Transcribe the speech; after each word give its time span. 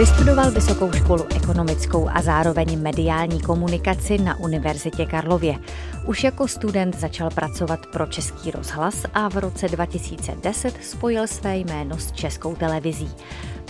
Vystudoval 0.00 0.50
vysokou 0.50 0.92
školu 0.92 1.24
ekonomickou 1.36 2.08
a 2.08 2.22
zároveň 2.22 2.80
mediální 2.80 3.40
komunikaci 3.40 4.18
na 4.18 4.38
Univerzitě 4.38 5.06
Karlově. 5.06 5.58
Už 6.06 6.24
jako 6.24 6.48
student 6.48 6.98
začal 7.00 7.30
pracovat 7.30 7.86
pro 7.86 8.06
Český 8.06 8.50
rozhlas 8.50 8.94
a 9.14 9.28
v 9.28 9.36
roce 9.36 9.68
2010 9.68 10.84
spojil 10.84 11.26
své 11.26 11.56
jméno 11.56 11.98
s 11.98 12.12
Českou 12.12 12.54
televizí. 12.54 13.10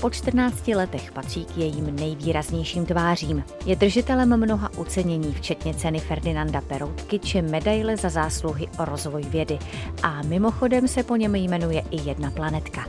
Po 0.00 0.10
14 0.10 0.68
letech 0.68 1.12
patří 1.12 1.44
k 1.44 1.56
jejím 1.56 1.96
nejvýraznějším 1.96 2.86
tvářím. 2.86 3.44
Je 3.66 3.76
držitelem 3.76 4.36
mnoha 4.36 4.70
ocenění, 4.76 5.34
včetně 5.34 5.74
ceny 5.74 5.98
Ferdinanda 5.98 6.60
Peroutky 6.60 7.18
či 7.18 7.42
medaile 7.42 7.96
za 7.96 8.08
zásluhy 8.08 8.68
o 8.78 8.84
rozvoj 8.84 9.22
vědy. 9.22 9.58
A 10.02 10.22
mimochodem 10.22 10.88
se 10.88 11.02
po 11.02 11.16
něm 11.16 11.34
jmenuje 11.34 11.82
i 11.90 12.08
jedna 12.08 12.30
planetka. 12.30 12.84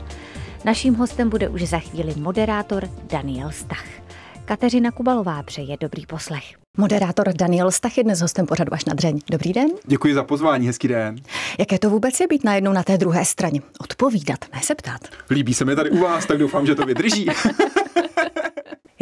Naším 0.64 0.94
hostem 0.94 1.30
bude 1.30 1.48
už 1.48 1.62
za 1.62 1.78
chvíli 1.78 2.14
moderátor 2.16 2.88
Daniel 3.02 3.50
Stach. 3.50 3.84
Kateřina 4.44 4.90
Kubalová 4.90 5.42
přeje 5.42 5.76
dobrý 5.80 6.06
poslech. 6.06 6.44
Moderátor 6.76 7.32
Daniel 7.32 7.70
Stach 7.70 7.98
je 7.98 8.04
dnes 8.04 8.20
hostem 8.20 8.46
pořadu 8.46 8.74
až 8.74 8.84
na 8.84 8.94
dřeň. 8.94 9.20
Dobrý 9.30 9.52
den. 9.52 9.68
Děkuji 9.86 10.14
za 10.14 10.24
pozvání, 10.24 10.66
hezký 10.66 10.88
den. 10.88 11.16
Jaké 11.58 11.78
to 11.78 11.90
vůbec 11.90 12.20
je 12.20 12.26
být 12.26 12.44
najednou 12.44 12.72
na 12.72 12.82
té 12.82 12.98
druhé 12.98 13.24
straně? 13.24 13.60
Odpovídat, 13.80 14.38
ne 14.54 14.60
se 14.62 14.74
ptát. 14.74 15.00
Líbí 15.30 15.54
se 15.54 15.64
mi 15.64 15.76
tady 15.76 15.90
u 15.90 15.98
vás, 15.98 16.26
tak 16.26 16.38
doufám, 16.38 16.66
že 16.66 16.74
to 16.74 16.86
vydrží. 16.86 17.26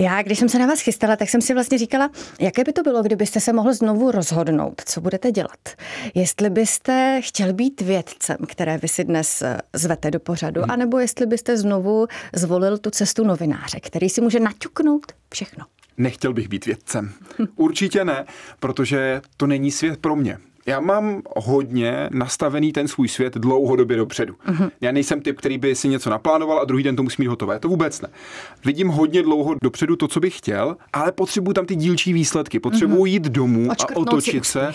Já, 0.00 0.22
když 0.22 0.38
jsem 0.38 0.48
se 0.48 0.58
na 0.58 0.66
vás 0.66 0.80
chystala, 0.80 1.16
tak 1.16 1.28
jsem 1.28 1.40
si 1.40 1.54
vlastně 1.54 1.78
říkala, 1.78 2.10
jaké 2.40 2.64
by 2.64 2.72
to 2.72 2.82
bylo, 2.82 3.02
kdybyste 3.02 3.40
se 3.40 3.52
mohl 3.52 3.74
znovu 3.74 4.10
rozhodnout, 4.10 4.82
co 4.86 5.00
budete 5.00 5.32
dělat. 5.32 5.68
Jestli 6.14 6.50
byste 6.50 7.20
chtěl 7.24 7.52
být 7.52 7.80
vědcem, 7.80 8.36
které 8.48 8.78
vy 8.78 8.88
si 8.88 9.04
dnes 9.04 9.42
eh, 9.42 9.58
zvete 9.72 10.10
do 10.10 10.20
pořadu, 10.20 10.60
hmm. 10.60 10.70
anebo 10.70 10.98
jestli 10.98 11.26
byste 11.26 11.56
znovu 11.56 12.06
zvolil 12.32 12.78
tu 12.78 12.90
cestu 12.90 13.24
novináře, 13.24 13.80
který 13.80 14.08
si 14.08 14.20
může 14.20 14.40
naťuknout 14.40 15.12
všechno. 15.32 15.64
Nechtěl 15.98 16.32
bych 16.32 16.48
být 16.48 16.66
vědcem. 16.66 17.12
Určitě 17.56 18.04
ne, 18.04 18.24
protože 18.60 19.20
to 19.36 19.46
není 19.46 19.70
svět 19.70 20.00
pro 20.00 20.16
mě 20.16 20.38
já 20.66 20.80
mám 20.80 21.22
hodně 21.36 22.08
nastavený 22.12 22.72
ten 22.72 22.88
svůj 22.88 23.08
svět 23.08 23.34
dlouhodobě 23.34 23.96
dopředu. 23.96 24.34
Uh-huh. 24.48 24.70
Já 24.80 24.92
nejsem 24.92 25.20
typ, 25.20 25.38
který 25.38 25.58
by 25.58 25.74
si 25.74 25.88
něco 25.88 26.10
naplánoval 26.10 26.58
a 26.58 26.64
druhý 26.64 26.82
den 26.82 26.96
to 26.96 27.02
musí 27.02 27.22
mít 27.22 27.28
hotové. 27.28 27.58
To 27.58 27.68
vůbec 27.68 28.00
ne. 28.00 28.08
Vidím 28.64 28.88
hodně 28.88 29.22
dlouho 29.22 29.54
dopředu 29.62 29.96
to, 29.96 30.08
co 30.08 30.20
bych 30.20 30.38
chtěl, 30.38 30.76
ale 30.92 31.12
potřebuju 31.12 31.54
tam 31.54 31.66
ty 31.66 31.76
dílčí 31.76 32.12
výsledky. 32.12 32.60
Potřebuju 32.60 33.02
uh-huh. 33.02 33.06
jít 33.06 33.22
domů 33.22 33.68
a 33.72 33.96
otočit 33.96 34.44
se. 34.44 34.72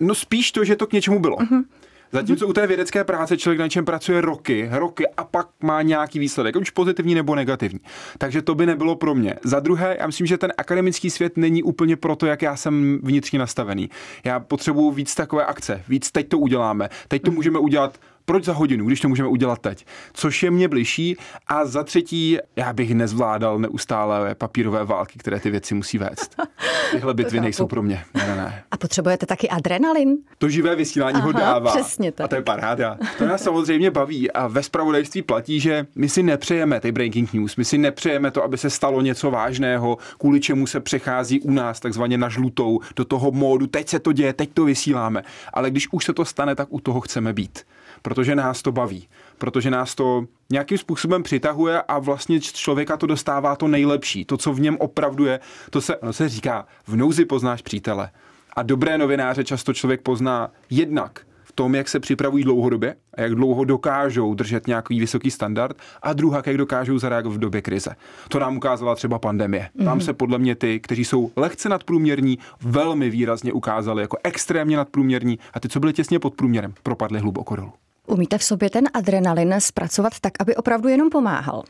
No 0.00 0.14
spíš 0.14 0.52
to, 0.52 0.64
že 0.64 0.76
to 0.76 0.86
k 0.86 0.92
něčemu 0.92 1.20
bylo. 1.20 1.36
Uh-huh. 1.36 1.64
Zatímco 2.12 2.46
u 2.46 2.52
té 2.52 2.66
vědecké 2.66 3.04
práce 3.04 3.36
člověk 3.36 3.58
na 3.58 3.66
něčem 3.66 3.84
pracuje 3.84 4.20
roky, 4.20 4.68
roky 4.72 5.08
a 5.08 5.24
pak 5.24 5.48
má 5.62 5.82
nějaký 5.82 6.18
výsledek, 6.18 6.56
už 6.56 6.70
pozitivní 6.70 7.14
nebo 7.14 7.34
negativní. 7.34 7.80
Takže 8.18 8.42
to 8.42 8.54
by 8.54 8.66
nebylo 8.66 8.96
pro 8.96 9.14
mě. 9.14 9.34
Za 9.44 9.60
druhé, 9.60 9.96
já 10.00 10.06
myslím, 10.06 10.26
že 10.26 10.38
ten 10.38 10.52
akademický 10.58 11.10
svět 11.10 11.36
není 11.36 11.62
úplně 11.62 11.96
pro 11.96 12.16
to, 12.16 12.26
jak 12.26 12.42
já 12.42 12.56
jsem 12.56 12.98
vnitřně 13.02 13.38
nastavený. 13.38 13.90
Já 14.24 14.40
potřebuji 14.40 14.90
víc 14.90 15.14
takové 15.14 15.44
akce, 15.44 15.82
víc 15.88 16.10
teď 16.10 16.28
to 16.28 16.38
uděláme, 16.38 16.88
teď 17.08 17.22
to 17.22 17.30
můžeme 17.30 17.58
udělat 17.58 17.98
proč 18.28 18.44
za 18.44 18.52
hodinu, 18.52 18.86
když 18.86 19.00
to 19.00 19.08
můžeme 19.08 19.28
udělat 19.28 19.58
teď? 19.58 19.86
Což 20.12 20.42
je 20.42 20.50
mě 20.50 20.68
bližší. 20.68 21.16
A 21.46 21.64
za 21.64 21.84
třetí, 21.84 22.38
já 22.56 22.72
bych 22.72 22.94
nezvládal 22.94 23.58
neustále 23.58 24.34
papírové 24.34 24.84
války, 24.84 25.18
které 25.18 25.40
ty 25.40 25.50
věci 25.50 25.74
musí 25.74 25.98
vést. 25.98 26.36
Tyhle 26.90 27.14
bitvy 27.14 27.40
nejsou 27.40 27.66
pro 27.66 27.82
mě. 27.82 28.04
Ne, 28.14 28.26
ne, 28.26 28.36
ne. 28.36 28.62
A 28.70 28.76
potřebujete 28.76 29.26
taky 29.26 29.48
adrenalin? 29.48 30.16
To 30.38 30.48
živé 30.48 30.76
vysílání 30.76 31.16
Aha, 31.16 31.24
ho 31.24 31.32
dává. 31.32 31.70
Přesně 31.70 32.12
tak. 32.12 32.24
A 32.24 32.28
to 32.28 32.34
je 32.34 32.42
paráda. 32.42 32.98
To 33.18 33.26
nás 33.26 33.42
samozřejmě 33.42 33.90
baví. 33.90 34.30
A 34.30 34.46
ve 34.46 34.62
spravodajství 34.62 35.22
platí, 35.22 35.60
že 35.60 35.86
my 35.94 36.08
si 36.08 36.22
nepřejeme 36.22 36.80
ty 36.80 36.92
breaking 36.92 37.32
news, 37.32 37.56
my 37.56 37.64
si 37.64 37.78
nepřejeme 37.78 38.30
to, 38.30 38.44
aby 38.44 38.58
se 38.58 38.70
stalo 38.70 39.00
něco 39.00 39.30
vážného, 39.30 39.98
kvůli 40.18 40.40
čemu 40.40 40.66
se 40.66 40.80
přechází 40.80 41.40
u 41.40 41.50
nás 41.50 41.80
takzvaně 41.80 42.18
na 42.18 42.28
žlutou, 42.28 42.80
do 42.96 43.04
toho 43.04 43.30
módu, 43.30 43.66
teď 43.66 43.88
se 43.88 43.98
to 43.98 44.12
děje, 44.12 44.32
teď 44.32 44.50
to 44.54 44.64
vysíláme. 44.64 45.22
Ale 45.52 45.70
když 45.70 45.88
už 45.92 46.04
se 46.04 46.12
to 46.12 46.24
stane, 46.24 46.54
tak 46.54 46.68
u 46.70 46.80
toho 46.80 47.00
chceme 47.00 47.32
být 47.32 47.64
protože 48.02 48.34
nás 48.34 48.62
to 48.62 48.72
baví, 48.72 49.08
protože 49.38 49.70
nás 49.70 49.94
to 49.94 50.24
nějakým 50.50 50.78
způsobem 50.78 51.22
přitahuje 51.22 51.82
a 51.82 51.98
vlastně 51.98 52.40
člověka 52.40 52.96
to 52.96 53.06
dostává 53.06 53.56
to 53.56 53.68
nejlepší, 53.68 54.24
to, 54.24 54.36
co 54.36 54.52
v 54.52 54.60
něm 54.60 54.76
opravdu 54.80 55.24
je, 55.24 55.40
to 55.70 55.80
se, 55.80 55.96
ono 55.96 56.12
se 56.12 56.28
říká, 56.28 56.66
v 56.86 56.96
nouzi 56.96 57.24
poznáš 57.24 57.62
přítele. 57.62 58.10
A 58.56 58.62
dobré 58.62 58.98
novináře 58.98 59.44
často 59.44 59.74
člověk 59.74 60.02
pozná 60.02 60.50
jednak 60.70 61.20
v 61.44 61.52
tom, 61.52 61.74
jak 61.74 61.88
se 61.88 62.00
připravují 62.00 62.44
dlouhodobě 62.44 62.96
a 63.14 63.20
jak 63.20 63.34
dlouho 63.34 63.64
dokážou 63.64 64.34
držet 64.34 64.66
nějaký 64.66 65.00
vysoký 65.00 65.30
standard 65.30 65.76
a 66.02 66.12
druhá, 66.12 66.42
jak 66.46 66.56
dokážou 66.56 66.98
zareagovat 66.98 67.36
v 67.36 67.40
době 67.40 67.62
krize. 67.62 67.90
To 68.28 68.38
nám 68.38 68.56
ukázala 68.56 68.94
třeba 68.94 69.18
pandemie. 69.18 69.68
Mm-hmm. 69.76 69.84
Tam 69.84 70.00
se 70.00 70.12
podle 70.12 70.38
mě 70.38 70.54
ty, 70.54 70.80
kteří 70.80 71.04
jsou 71.04 71.30
lehce 71.36 71.68
nadprůměrní, 71.68 72.38
velmi 72.62 73.10
výrazně 73.10 73.52
ukázali 73.52 74.02
jako 74.02 74.16
extrémně 74.24 74.76
nadprůměrní 74.76 75.38
a 75.54 75.60
ty, 75.60 75.68
co 75.68 75.80
byly 75.80 75.92
těsně 75.92 76.18
pod 76.18 76.34
průměrem, 76.34 76.74
propadly 76.82 77.20
hluboko 77.20 77.56
dolů. 77.56 77.72
Umíte 78.08 78.38
v 78.38 78.44
sobě 78.44 78.70
ten 78.70 78.88
adrenalin 78.94 79.54
zpracovat 79.58 80.12
tak, 80.20 80.32
aby 80.40 80.56
opravdu 80.56 80.88
jenom 80.88 81.10
pomáhal? 81.10 81.62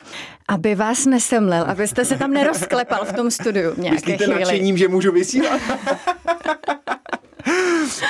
Aby 0.49 0.75
vás 0.75 1.07
nesemlel, 1.07 1.65
abyste 1.69 2.05
se 2.05 2.19
tam 2.19 2.31
nerozklepal 2.31 3.05
v 3.05 3.13
tom 3.13 3.31
studiu 3.31 3.73
nějaké 3.77 3.95
Myslíte 3.95 4.25
chvíli. 4.25 4.41
nadšením, 4.41 4.77
že 4.79 4.89
můžu 4.89 5.13
vysílat? 5.13 5.61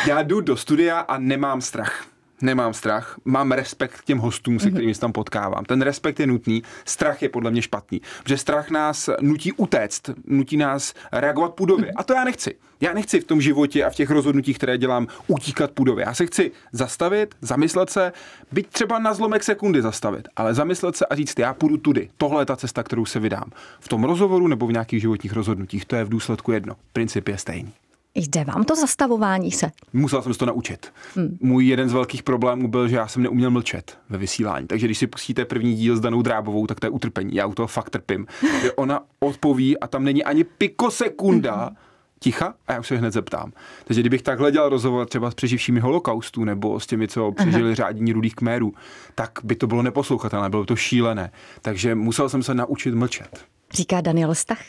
Já 0.06 0.22
jdu 0.22 0.40
do 0.40 0.56
studia 0.56 0.98
a 1.00 1.18
nemám 1.18 1.60
strach. 1.60 2.04
Nemám 2.43 2.75
strach, 2.75 3.16
mám 3.25 3.53
respekt 3.53 4.00
k 4.00 4.04
těm 4.04 4.19
hostům, 4.19 4.59
se 4.59 4.66
mhm. 4.66 4.75
kterými 4.75 4.94
se 4.94 5.00
tam 5.00 5.12
potkávám. 5.12 5.65
Ten 5.65 5.82
respekt 5.82 6.21
je 6.21 6.26
nutný, 6.26 6.62
strach 6.84 7.22
je 7.22 7.28
podle 7.28 7.50
mě 7.50 7.62
špatný, 7.62 8.00
protože 8.22 8.38
strach 8.38 8.71
nás 8.71 9.10
nutí 9.21 9.53
utéct, 9.53 10.10
nutí 10.26 10.56
nás 10.56 10.94
reagovat 11.12 11.54
půdově. 11.54 11.87
Mhm. 11.87 11.94
A 11.97 12.03
to 12.03 12.15
já 12.15 12.25
nechci. 12.25 12.54
Já 12.81 12.93
nechci 12.93 13.21
v 13.21 13.25
tom 13.25 13.41
životě 13.41 13.84
a 13.84 13.91
v 13.91 13.94
těch 13.94 14.10
rozhodnutích, 14.10 14.59
které 14.59 14.78
dělám, 14.78 15.06
utíkat 15.26 15.71
půdově. 15.71 16.04
Já 16.04 16.15
se 16.15 16.26
chci 16.26 16.53
zastavit, 16.72 17.34
zamyslet 17.41 17.91
se, 17.91 18.12
byť 18.53 18.69
třeba 18.69 18.99
na 18.99 19.15
zlomek 19.15 19.44
sekundy 19.44 19.82
zastavit, 19.82 20.28
ale 20.37 20.55
zamyslet 20.55 20.97
se 20.97 21.06
a 21.06 21.15
říct, 21.15 21.38
já 21.38 21.55
půjdu 21.55 21.76
tudy. 21.76 22.10
Tohle 22.16 22.43
je 22.43 22.47
ta 22.47 22.56
cesta, 22.56 22.82
kterou 22.82 23.05
se 23.05 23.20
vydám. 23.20 23.50
V 23.81 23.88
tom 23.88 24.05
rozhovoru 24.05 24.49
nebo 24.49 24.66
v 24.66 24.72
nějakých 24.72 25.00
životních 25.00 25.32
rozhodnutích, 25.32 25.84
to 25.84 25.97
je 25.97 26.05
v 26.05 26.09
důsledku 26.09 26.53
jedno. 26.53 26.76
Princip 26.93 27.28
je 27.28 27.38
stejný. 27.38 27.72
Jde 28.14 28.44
vám 28.44 28.64
to 28.64 28.76
zastavování 28.76 29.52
se? 29.52 29.70
Musel 29.92 30.22
jsem 30.22 30.32
se 30.32 30.38
to 30.38 30.46
naučit. 30.46 30.92
Hmm. 31.14 31.38
Můj 31.41 31.66
jeden 31.66 31.88
z 31.88 31.92
velkých 31.92 32.22
problémů 32.22 32.69
byl, 32.69 32.88
že 32.88 32.96
já 32.96 33.08
jsem 33.08 33.22
neuměl 33.22 33.50
mlčet 33.50 33.98
ve 34.08 34.19
vysílání. 34.19 34.66
Takže 34.66 34.86
když 34.86 34.98
si 34.98 35.06
pustíte 35.06 35.44
první 35.44 35.74
díl 35.74 35.96
s 35.96 36.00
Danou 36.00 36.22
Drábovou, 36.22 36.66
tak 36.66 36.80
to 36.80 36.86
je 36.86 36.91
utrpení. 36.91 37.34
Já 37.34 37.46
u 37.46 37.54
toho 37.54 37.66
fakt 37.66 37.91
trpím. 37.91 38.26
Že 38.62 38.72
ona 38.72 39.00
odpoví 39.20 39.78
a 39.78 39.86
tam 39.86 40.04
není 40.04 40.24
ani 40.24 40.44
pikosekunda 40.44 41.64
hmm 41.64 41.76
ticha 42.19 42.54
a 42.66 42.72
já 42.72 42.80
už 42.80 42.86
se 42.86 42.96
hned 42.96 43.12
zeptám. 43.12 43.52
Takže 43.84 44.00
kdybych 44.00 44.22
takhle 44.22 44.52
dělal 44.52 44.69
rozhovor 44.69 45.06
třeba 45.06 45.30
s 45.30 45.34
přeživšími 45.34 45.80
holokaustu 45.80 46.44
nebo 46.44 46.80
s 46.80 46.86
těmi, 46.86 47.08
co 47.08 47.32
přežili 47.32 47.75
řádění 47.75 48.12
rudých 48.12 48.34
kmérů, 48.34 48.72
tak 49.14 49.38
by 49.44 49.56
to 49.56 49.66
bylo 49.66 49.82
neposlouchatelné, 49.82 50.50
bylo 50.50 50.62
by 50.62 50.66
to 50.66 50.76
šílené. 50.76 51.30
Takže 51.62 51.94
musel 51.94 52.28
jsem 52.28 52.42
se 52.42 52.54
naučit 52.54 52.94
mlčet. 52.94 53.44
Říká 53.72 54.00
Daniel 54.00 54.34
Stach. 54.34 54.62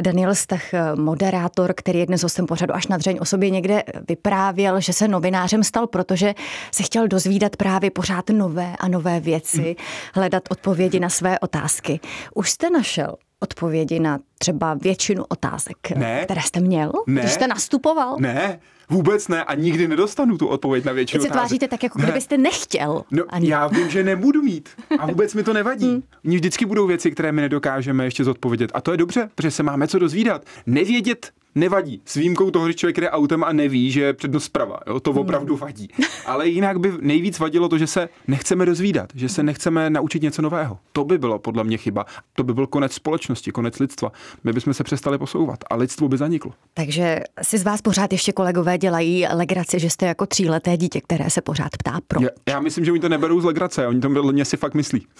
Daniel 0.00 0.34
Stach, 0.34 0.62
moderátor, 0.96 1.74
který 1.76 1.98
je 1.98 2.06
dnes 2.06 2.22
hostem 2.22 2.46
pořadu 2.46 2.74
až 2.74 2.86
na 2.86 2.96
dřeň 2.96 3.18
o 3.20 3.24
sobě 3.24 3.50
někde 3.50 3.82
vyprávěl, 4.08 4.80
že 4.80 4.92
se 4.92 5.08
novinářem 5.08 5.64
stal, 5.64 5.86
protože 5.86 6.34
se 6.72 6.82
chtěl 6.82 7.08
dozvídat 7.08 7.56
právě 7.56 7.90
pořád 7.90 8.30
nové 8.30 8.76
a 8.78 8.88
nové 8.88 9.20
věci, 9.20 9.62
hmm. 9.62 9.74
hledat 10.14 10.42
odpovědi 10.50 11.00
na 11.00 11.08
své 11.08 11.38
otázky. 11.38 12.00
Už 12.34 12.50
jste 12.50 12.70
našel 12.70 13.14
odpovědi 13.40 14.00
na 14.00 14.18
třeba 14.38 14.74
většinu 14.74 15.24
otázek, 15.28 15.76
ne. 15.96 16.24
které 16.24 16.40
jste 16.42 16.60
měl, 16.60 16.92
ne. 17.06 17.20
když 17.20 17.32
jste 17.32 17.46
nastupoval? 17.46 18.16
Ne, 18.20 18.60
vůbec 18.90 19.28
ne 19.28 19.44
a 19.44 19.54
nikdy 19.54 19.88
nedostanu 19.88 20.38
tu 20.38 20.46
odpověď 20.46 20.84
na 20.84 20.92
většinu 20.92 21.22
Teď 21.22 21.28
se 21.28 21.32
tváříte 21.32 21.68
tak, 21.68 21.82
jako 21.82 21.98
ne. 21.98 22.04
kdybyste 22.04 22.38
nechtěl. 22.38 23.02
No, 23.10 23.24
ani. 23.28 23.48
já 23.48 23.66
vím, 23.66 23.90
že 23.90 24.04
nebudu 24.04 24.42
mít 24.42 24.68
a 24.98 25.06
vůbec 25.06 25.34
mi 25.34 25.42
to 25.42 25.52
nevadí. 25.52 25.88
Hmm. 25.88 26.02
Vždycky 26.24 26.66
budou 26.66 26.86
věci, 26.86 27.10
které 27.10 27.32
my 27.32 27.40
nedokážeme 27.40 28.04
ještě 28.04 28.24
zodpovědět 28.24 28.70
a 28.74 28.80
to 28.80 28.90
je 28.90 28.96
dobře, 28.96 29.30
protože 29.34 29.50
se 29.50 29.62
máme 29.62 29.88
co 29.88 29.98
dozvídat. 29.98 30.44
Nevědět 30.66 31.32
nevadí. 31.56 32.02
S 32.04 32.14
výjimkou 32.14 32.50
toho, 32.50 32.64
když 32.64 32.76
člověk 32.76 33.00
jde 33.00 33.10
autem 33.10 33.44
a 33.44 33.52
neví, 33.52 33.90
že 33.90 34.00
je 34.00 34.12
přednost 34.12 34.44
zprava. 34.44 34.78
Jo? 34.86 35.00
To 35.00 35.10
hmm. 35.10 35.20
opravdu 35.20 35.56
vadí. 35.56 35.88
Ale 36.26 36.48
jinak 36.48 36.80
by 36.80 36.92
nejvíc 37.00 37.38
vadilo 37.38 37.68
to, 37.68 37.78
že 37.78 37.86
se 37.86 38.08
nechceme 38.28 38.66
dozvídat, 38.66 39.08
že 39.14 39.28
se 39.28 39.42
nechceme 39.42 39.90
naučit 39.90 40.22
něco 40.22 40.42
nového. 40.42 40.78
To 40.92 41.04
by 41.04 41.18
bylo 41.18 41.38
podle 41.38 41.64
mě 41.64 41.76
chyba. 41.76 42.06
To 42.32 42.44
by 42.44 42.54
byl 42.54 42.66
konec 42.66 42.92
společnosti, 42.92 43.50
konec 43.50 43.78
lidstva. 43.78 44.12
My 44.44 44.52
bychom 44.52 44.74
se 44.74 44.84
přestali 44.84 45.18
posouvat 45.18 45.58
a 45.70 45.76
lidstvo 45.76 46.08
by 46.08 46.16
zaniklo. 46.16 46.52
Takže 46.74 47.20
si 47.42 47.58
z 47.58 47.64
vás 47.64 47.82
pořád 47.82 48.12
ještě 48.12 48.32
kolegové 48.32 48.78
dělají 48.78 49.26
legraci, 49.32 49.80
že 49.80 49.90
jste 49.90 50.06
jako 50.06 50.26
tříleté 50.26 50.76
dítě, 50.76 51.00
které 51.00 51.30
se 51.30 51.42
pořád 51.42 51.76
ptá 51.78 52.00
proč. 52.08 52.22
Já, 52.22 52.28
já 52.48 52.60
myslím, 52.60 52.84
že 52.84 52.92
oni 52.92 53.00
to 53.00 53.08
neberou 53.08 53.40
z 53.40 53.44
legrace, 53.44 53.86
oni 53.86 54.00
to 54.00 54.08
mě 54.08 54.44
si 54.44 54.56
fakt 54.56 54.74
myslí. 54.74 55.06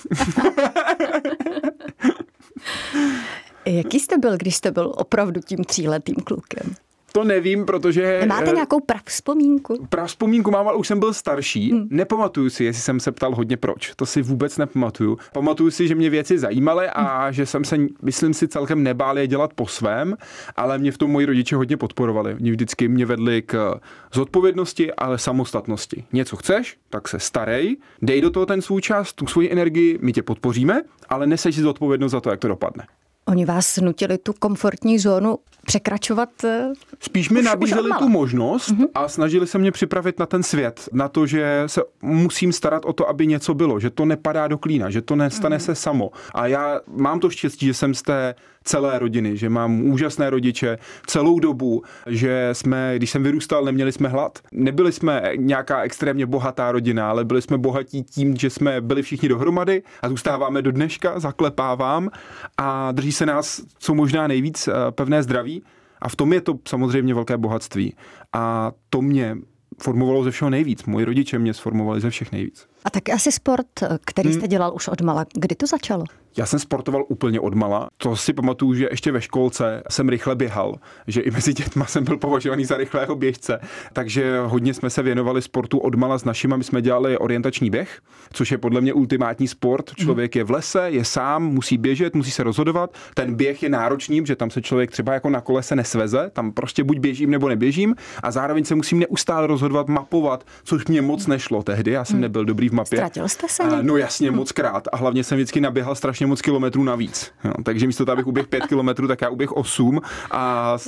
Jaký 3.67 4.01
jste 4.01 4.19
byl, 4.19 4.37
když 4.37 4.57
jste 4.57 4.71
byl 4.71 4.93
opravdu 4.97 5.41
tím 5.41 5.65
tříletým 5.65 6.15
klukem? 6.15 6.75
To 7.17 7.25
nevím, 7.25 7.65
protože... 7.65 8.23
Máte 8.27 8.51
eh, 8.51 8.55
nějakou 8.55 8.81
prav 8.81 9.03
vzpomínku? 9.05 9.87
Prav 9.89 10.09
vzpomínku 10.09 10.51
mám, 10.51 10.69
ale 10.69 10.77
už 10.77 10.89
jsem 10.89 11.01
byl 11.01 11.13
starší. 11.15 11.73
Hmm. 11.73 11.89
Nepamatuju 11.91 12.51
si, 12.51 12.65
jestli 12.65 12.83
jsem 12.83 13.01
se 13.01 13.13
ptal 13.13 13.35
hodně 13.35 13.57
proč. 13.57 13.93
To 13.97 14.07
si 14.07 14.23
vůbec 14.23 14.59
nepamatuju. 14.59 15.19
Pamatuju 15.33 15.71
si, 15.71 15.89
že 15.89 15.95
mě 15.95 16.11
věci 16.11 16.39
zajímaly 16.39 16.89
a 16.89 17.25
hmm. 17.25 17.33
že 17.33 17.47
jsem 17.47 17.65
se, 17.65 17.77
myslím 18.03 18.35
si, 18.35 18.49
celkem 18.49 18.83
nebál 18.83 19.19
je 19.19 19.27
dělat 19.27 19.53
po 19.55 19.67
svém, 19.67 20.17
ale 20.57 20.79
mě 20.79 20.93
v 20.93 20.99
tom 20.99 21.11
moji 21.11 21.27
rodiče 21.27 21.57
hodně 21.57 21.77
podporovali. 21.77 22.35
Oni 22.35 22.51
vždycky 22.51 22.89
mě 22.89 23.07
vedli 23.07 23.43
k 23.43 23.81
zodpovědnosti, 24.15 24.95
ale 24.95 25.19
samostatnosti. 25.19 26.05
Něco 26.13 26.37
chceš, 26.37 26.77
tak 26.91 27.09
se 27.09 27.19
starej, 27.19 27.77
dej 28.03 28.21
do 28.21 28.31
toho 28.31 28.47
ten 28.47 28.63
svůj 28.63 28.81
čas, 28.81 29.13
tu 29.13 29.27
svoji 29.27 29.53
energii, 29.53 29.99
my 30.03 30.13
tě 30.13 30.23
podpoříme, 30.23 30.83
ale 31.09 31.27
neseš 31.27 31.55
si 31.55 31.61
zodpovědnost 31.61 32.13
za 32.13 32.21
to, 32.21 32.31
jak 32.31 32.41
to 32.41 32.49
dopadne. 32.49 32.87
Oni 33.29 33.45
vás 33.45 33.77
nutili 33.77 34.19
tu 34.19 34.33
komfortní 34.33 34.99
zónu 34.99 35.39
překračovat? 35.67 36.45
Eh, 36.45 36.73
Spíš 37.01 37.31
mi 37.31 37.43
nabízeli 37.43 37.91
tu 37.99 38.09
možnost 38.09 38.71
mm-hmm. 38.71 38.87
a 38.95 39.09
snažili 39.09 39.47
se 39.47 39.59
mě 39.59 39.73
připravit 39.73 40.19
na 40.19 40.27
ten 40.27 40.43
svět, 40.43 40.89
na 40.93 41.09
to, 41.09 41.27
že 41.27 41.63
se 41.67 41.83
musím 42.03 42.53
starat 42.53 42.85
o 42.85 42.93
to, 42.93 43.09
aby 43.09 43.27
něco 43.27 43.55
bylo, 43.55 43.81
že 43.81 43.91
to 43.91 44.05
nepadá 44.05 44.49
do 44.49 44.59
klína, 44.59 44.91
že 44.91 45.03
to 45.03 45.17
nestane 45.17 45.57
mm-hmm. 45.57 45.65
se 45.65 45.75
samo. 45.75 46.11
A 46.35 46.47
já 46.47 46.81
mám 46.87 47.21
to 47.21 47.31
štěstí, 47.31 47.67
že 47.67 47.75
jsem 47.75 47.95
z 47.95 48.03
té 48.03 48.35
celé 48.67 48.99
rodiny, 48.99 49.37
že 49.37 49.49
mám 49.49 49.81
úžasné 49.81 50.31
rodiče 50.31 50.79
celou 51.07 51.39
dobu, 51.39 51.83
že 52.07 52.49
jsme, 52.53 52.93
když 52.97 53.11
jsem 53.11 53.23
vyrůstal, 53.23 53.65
neměli 53.65 53.93
jsme 53.93 54.09
hlad. 54.09 54.39
Nebyli 54.53 54.93
jsme 54.93 55.23
nějaká 55.37 55.83
extrémně 55.83 56.27
bohatá 56.27 56.73
rodina, 56.73 57.11
ale 57.11 57.25
byli 57.25 57.43
jsme 57.43 57.59
bohatí 57.59 58.03
tím, 58.03 58.37
že 58.37 58.51
jsme 58.51 58.81
byli 58.81 59.03
všichni 59.03 59.29
dohromady 59.29 59.83
a 60.03 60.09
zůstáváme 60.09 60.63
do 60.63 60.73
dneška, 60.73 61.21
zaklepávám 61.21 62.11
a 62.57 62.93
drží 62.93 63.13
se 63.13 63.27
nás 63.27 63.63
co 63.79 63.95
možná 63.95 64.27
nejvíc 64.27 64.69
eh, 64.69 64.73
pevné 64.91 65.23
zdraví. 65.23 65.63
A 66.03 66.09
v 66.09 66.17
tom 66.17 66.33
je 66.33 66.41
to 66.41 66.59
samozřejmě 66.69 67.15
velké 67.15 67.37
bohatství. 67.37 67.95
A 68.33 68.73
to 68.91 69.03
mě 69.03 69.37
formovalo 69.83 70.25
ze 70.25 70.31
všeho 70.31 70.51
nejvíc. 70.51 70.85
Moji 70.85 71.05
rodiče 71.05 71.39
mě 71.39 71.55
sformovali 71.55 72.01
ze 72.01 72.11
všech 72.11 72.33
nejvíc. 72.33 72.69
A 72.87 72.91
taky 72.91 73.13
asi 73.13 73.33
sport, 73.33 73.67
který 74.05 74.33
jste 74.33 74.41
hmm. 74.41 74.49
dělal 74.49 74.75
už 74.75 74.89
od 74.89 75.01
mala. 75.01 75.25
Kdy 75.35 75.55
to 75.55 75.67
začalo? 75.67 76.05
Já 76.39 76.47
jsem 76.47 76.59
sportoval 76.59 77.05
úplně 77.09 77.41
od 77.41 77.55
mala. 77.55 77.89
To 77.97 78.17
si 78.17 78.33
pamatuju, 78.33 78.75
že 78.75 78.89
ještě 78.91 79.13
ve 79.13 79.21
školce 79.21 79.83
jsem 79.91 80.09
rychle 80.09 80.35
běhal, 80.35 80.75
že 81.07 81.21
i 81.21 81.31
mezi 81.31 81.53
dětma 81.53 81.85
jsem 81.85 82.05
byl 82.05 82.17
považovaný 82.17 82.65
za 82.65 82.77
rychlého 82.77 83.17
běžce. 83.17 83.61
Takže 83.93 84.41
hodně 84.41 84.75
jsme 84.75 84.91
se 84.91 85.03
věnovali 85.03 85.43
sportu 85.43 85.79
od 85.79 85.95
mala 85.95 86.19
s 86.19 86.25
našimi. 86.25 86.55
My 86.57 86.65
jsme 86.65 86.83
dělali 86.83 87.19
orientační 87.19 87.71
běh, 87.71 88.01
což 88.33 88.53
je 88.53 88.59
podle 88.59 88.81
mě 88.81 88.93
ultimátní 88.93 89.49
sport. 89.49 89.95
Člověk 89.95 90.37
je 90.37 90.45
v 90.45 90.51
lese, 90.51 90.87
je 90.91 91.05
sám, 91.05 91.45
musí 91.45 91.79
běžet, 91.79 92.15
musí 92.15 92.31
se 92.31 92.43
rozhodovat. 92.43 92.95
Ten 93.15 93.35
běh 93.35 93.63
je 93.63 93.69
náročný, 93.69 94.27
že 94.27 94.37
tam 94.37 94.51
se 94.51 94.63
člověk 94.63 94.91
třeba 94.91 95.15
jako 95.15 95.31
na 95.31 95.41
kolese 95.41 95.77
nesveze, 95.77 96.31
tam 96.33 96.53
prostě 96.53 96.85
buď 96.85 96.99
běžím 96.99 97.31
nebo 97.31 97.49
neběžím 97.49 97.95
a 98.23 98.31
zároveň 98.31 98.65
se 98.65 98.75
musím 98.75 98.99
neustále 98.99 99.47
rozhodovat, 99.47 99.89
mapovat, 99.89 100.45
což 100.65 100.87
mě 100.87 101.03
moc 101.03 101.27
nešlo 101.27 101.63
tehdy. 101.63 101.91
Já 101.91 102.05
jsem 102.05 102.15
hmm. 102.15 102.23
nebyl 102.23 102.45
dobrý 102.45 102.69
v 102.69 102.73
mapě. 102.77 102.99
Ztratil 102.99 103.29
jste 103.29 103.47
se? 103.49 103.63
A, 103.63 103.83
no 103.83 103.97
jasně, 103.97 104.31
moc 104.31 104.53
krát. 104.53 104.89
A 104.93 104.97
hlavně 104.97 105.25
jsem 105.25 105.39
vždycky 105.39 105.61
naběhal 105.61 105.95
strašně 105.95 106.27
moc 106.27 106.43
kilometrů 106.43 106.85
navíc. 106.85 107.33
Jo, 107.45 107.53
takže 107.63 107.87
místo 107.87 108.05
toho, 108.05 108.13
abych 108.13 108.27
uběhl 108.27 108.49
pět 108.49 108.67
kilometrů, 108.67 109.09
tak 109.09 109.21
já 109.21 109.29
uběh 109.29 109.53
osm 109.53 110.01
a, 110.31 110.39
a 110.39 110.79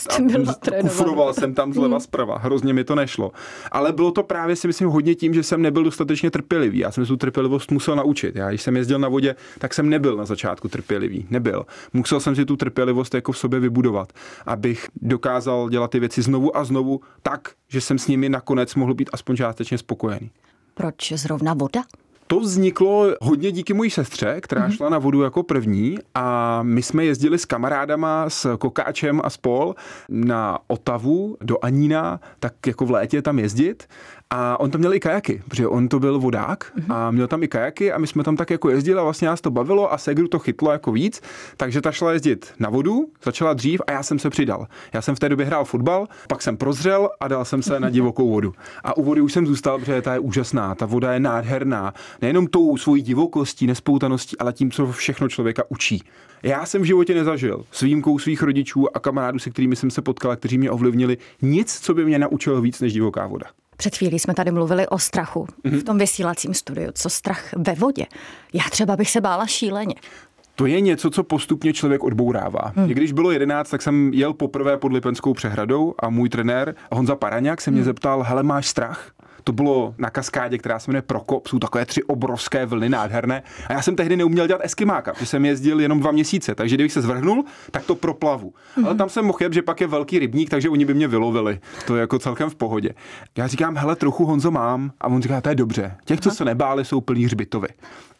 kufroval 0.80 1.34
jsem 1.34 1.54
tam 1.54 1.72
zleva 1.72 1.96
hmm. 1.96 2.00
zprava. 2.00 2.38
Hrozně 2.38 2.74
mi 2.74 2.84
to 2.84 2.94
nešlo. 2.94 3.32
Ale 3.72 3.92
bylo 3.92 4.10
to 4.10 4.22
právě 4.22 4.56
si 4.56 4.66
myslím 4.66 4.88
hodně 4.88 5.14
tím, 5.14 5.34
že 5.34 5.42
jsem 5.42 5.62
nebyl 5.62 5.84
dostatečně 5.84 6.30
trpělivý. 6.30 6.78
Já 6.78 6.92
jsem 6.92 7.06
tu 7.06 7.16
trpělivost 7.16 7.70
musel 7.70 7.96
naučit. 7.96 8.36
Já, 8.36 8.48
když 8.48 8.62
jsem 8.62 8.76
jezdil 8.76 8.98
na 8.98 9.08
vodě, 9.08 9.34
tak 9.58 9.74
jsem 9.74 9.88
nebyl 9.88 10.16
na 10.16 10.24
začátku 10.24 10.68
trpělivý. 10.68 11.26
Nebyl. 11.30 11.66
Musel 11.92 12.20
jsem 12.20 12.36
si 12.36 12.44
tu 12.44 12.56
trpělivost 12.56 13.14
jako 13.14 13.32
v 13.32 13.38
sobě 13.38 13.60
vybudovat, 13.60 14.12
abych 14.46 14.88
dokázal 15.02 15.68
dělat 15.68 15.90
ty 15.90 16.00
věci 16.00 16.22
znovu 16.22 16.56
a 16.56 16.64
znovu 16.64 17.00
tak, 17.22 17.48
že 17.68 17.80
jsem 17.80 17.98
s 17.98 18.06
nimi 18.06 18.28
nakonec 18.28 18.74
mohl 18.74 18.94
být 18.94 19.10
aspoň 19.12 19.36
částečně 19.36 19.78
spokojený. 19.78 20.30
Proč 20.78 21.12
zrovna 21.12 21.54
voda? 21.54 21.82
To 22.26 22.40
vzniklo 22.40 23.06
hodně 23.20 23.52
díky 23.52 23.74
mojí 23.74 23.90
sestře, 23.90 24.40
která 24.40 24.68
mm-hmm. 24.68 24.76
šla 24.76 24.88
na 24.88 24.98
vodu 24.98 25.22
jako 25.22 25.42
první 25.42 25.98
a 26.14 26.58
my 26.62 26.82
jsme 26.82 27.04
jezdili 27.04 27.38
s 27.38 27.44
kamarádama, 27.44 28.30
s 28.30 28.56
Kokáčem 28.56 29.20
a 29.24 29.30
spol 29.30 29.74
na 30.08 30.58
Otavu 30.66 31.36
do 31.40 31.64
Anína, 31.64 32.20
tak 32.40 32.66
jako 32.66 32.86
v 32.86 32.90
létě 32.90 33.22
tam 33.22 33.38
jezdit 33.38 33.88
a 34.30 34.60
on 34.60 34.70
tam 34.70 34.78
měl 34.78 34.94
i 34.94 35.00
kajaky, 35.00 35.42
protože 35.48 35.66
on 35.66 35.88
to 35.88 36.00
byl 36.00 36.18
vodák 36.18 36.72
mm-hmm. 36.76 36.94
a 36.94 37.10
měl 37.10 37.26
tam 37.26 37.42
i 37.42 37.48
kajaky 37.48 37.92
a 37.92 37.98
my 37.98 38.06
jsme 38.06 38.24
tam 38.24 38.36
tak 38.36 38.50
jako 38.50 38.70
jezdili 38.70 39.00
a 39.00 39.02
vlastně 39.02 39.28
nás 39.28 39.40
to 39.40 39.50
bavilo 39.50 39.92
a 39.92 39.98
Segru 39.98 40.28
to 40.28 40.38
chytlo 40.38 40.72
jako 40.72 40.92
víc, 40.92 41.22
takže 41.56 41.80
ta 41.80 41.92
šla 41.92 42.12
jezdit 42.12 42.52
na 42.58 42.70
vodu, 42.70 43.06
začala 43.24 43.54
dřív 43.54 43.80
a 43.86 43.92
já 43.92 44.02
jsem 44.02 44.18
se 44.18 44.30
přidal. 44.30 44.66
Já 44.92 45.02
jsem 45.02 45.14
v 45.14 45.18
té 45.18 45.28
době 45.28 45.46
hrál 45.46 45.64
fotbal, 45.64 46.06
pak 46.28 46.42
jsem 46.42 46.56
prozřel 46.56 47.10
a 47.20 47.28
dal 47.28 47.44
jsem 47.44 47.62
se 47.62 47.80
na 47.80 47.90
divokou 47.90 48.30
vodu. 48.30 48.52
A 48.84 48.96
u 48.96 49.02
vody 49.02 49.20
už 49.20 49.32
jsem 49.32 49.46
zůstal, 49.46 49.78
protože 49.78 50.02
ta 50.02 50.12
je 50.12 50.18
úžasná, 50.18 50.74
ta 50.74 50.86
voda 50.86 51.12
je 51.12 51.20
nádherná. 51.20 51.94
Nejenom 52.22 52.46
tou 52.46 52.76
svojí 52.76 53.02
divokostí, 53.02 53.66
nespoutaností, 53.66 54.38
ale 54.38 54.52
tím, 54.52 54.70
co 54.70 54.92
všechno 54.92 55.28
člověka 55.28 55.62
učí. 55.68 56.02
Já 56.42 56.66
jsem 56.66 56.82
v 56.82 56.84
životě 56.84 57.14
nezažil 57.14 57.64
s 57.72 57.80
výjimkou 57.82 58.18
svých 58.18 58.42
rodičů 58.42 58.96
a 58.96 59.00
kamarádů, 59.00 59.38
se 59.38 59.50
kterými 59.50 59.76
jsem 59.76 59.90
se 59.90 60.02
potkal, 60.02 60.36
kteří 60.36 60.58
mě 60.58 60.70
ovlivnili, 60.70 61.18
nic, 61.42 61.80
co 61.80 61.94
by 61.94 62.04
mě 62.04 62.18
naučilo 62.18 62.60
víc 62.60 62.80
než 62.80 62.92
divoká 62.92 63.26
voda. 63.26 63.46
Před 63.78 63.96
chvílí 63.96 64.18
jsme 64.18 64.34
tady 64.34 64.50
mluvili 64.50 64.88
o 64.88 64.98
strachu 64.98 65.46
mm-hmm. 65.64 65.80
v 65.80 65.84
tom 65.84 65.98
vysílacím 65.98 66.54
studiu. 66.54 66.90
Co 66.94 67.10
strach 67.10 67.54
ve 67.56 67.74
vodě? 67.74 68.06
Já 68.52 68.64
třeba 68.70 68.96
bych 68.96 69.10
se 69.10 69.20
bála 69.20 69.46
šíleně. 69.46 69.94
To 70.54 70.66
je 70.66 70.80
něco, 70.80 71.10
co 71.10 71.22
postupně 71.24 71.72
člověk 71.72 72.04
odbourává. 72.04 72.72
Hmm. 72.76 72.88
Když 72.88 73.12
bylo 73.12 73.30
11, 73.30 73.70
tak 73.70 73.82
jsem 73.82 74.10
jel 74.14 74.32
poprvé 74.32 74.76
pod 74.76 74.92
Lipenskou 74.92 75.34
přehradou 75.34 75.94
a 75.98 76.10
můj 76.10 76.28
trenér 76.28 76.74
Honza 76.92 77.16
Paraňák 77.16 77.60
se 77.60 77.70
mě 77.70 77.80
hmm. 77.80 77.84
zeptal, 77.84 78.22
hele, 78.22 78.42
máš 78.42 78.66
strach? 78.66 79.10
To 79.48 79.52
bylo 79.52 79.94
na 79.98 80.10
kaskádě, 80.10 80.58
která 80.58 80.78
se 80.78 80.90
jmenuje 80.90 81.02
Prokop, 81.02 81.46
jsou 81.46 81.58
takové 81.58 81.86
tři 81.86 82.02
obrovské 82.02 82.66
vlny 82.66 82.88
nádherné. 82.88 83.42
A 83.68 83.72
já 83.72 83.82
jsem 83.82 83.96
tehdy 83.96 84.16
neuměl 84.16 84.46
dělat 84.46 84.60
eskimáka, 84.64 85.12
protože 85.12 85.26
jsem 85.26 85.44
jezdil 85.44 85.80
jenom 85.80 86.00
dva 86.00 86.12
měsíce, 86.12 86.54
takže 86.54 86.76
kdybych 86.76 86.92
se 86.92 87.02
zvrhnul, 87.02 87.44
tak 87.70 87.84
to 87.84 87.94
proplavu. 87.94 88.52
Mm-hmm. 88.52 88.86
Ale 88.86 88.94
tam 88.94 89.08
jsem 89.08 89.24
mohl 89.24 89.38
jet, 89.40 89.52
že 89.52 89.62
pak 89.62 89.80
je 89.80 89.86
velký 89.86 90.18
rybník, 90.18 90.50
takže 90.50 90.68
oni 90.68 90.84
by 90.84 90.94
mě 90.94 91.08
vylovili. 91.08 91.60
To 91.86 91.96
je 91.96 92.00
jako 92.00 92.18
celkem 92.18 92.50
v 92.50 92.54
pohodě. 92.54 92.90
Já 93.36 93.46
říkám, 93.46 93.76
hele, 93.76 93.96
trochu 93.96 94.24
Honzo 94.24 94.50
mám. 94.50 94.92
A 95.00 95.08
on 95.08 95.22
říká, 95.22 95.40
to 95.40 95.48
je 95.48 95.54
dobře. 95.54 95.96
Těch, 96.04 96.20
co 96.20 96.30
se 96.30 96.44
nebáli, 96.44 96.84
jsou 96.84 97.00
plní 97.00 97.24
hřbitovy. 97.24 97.68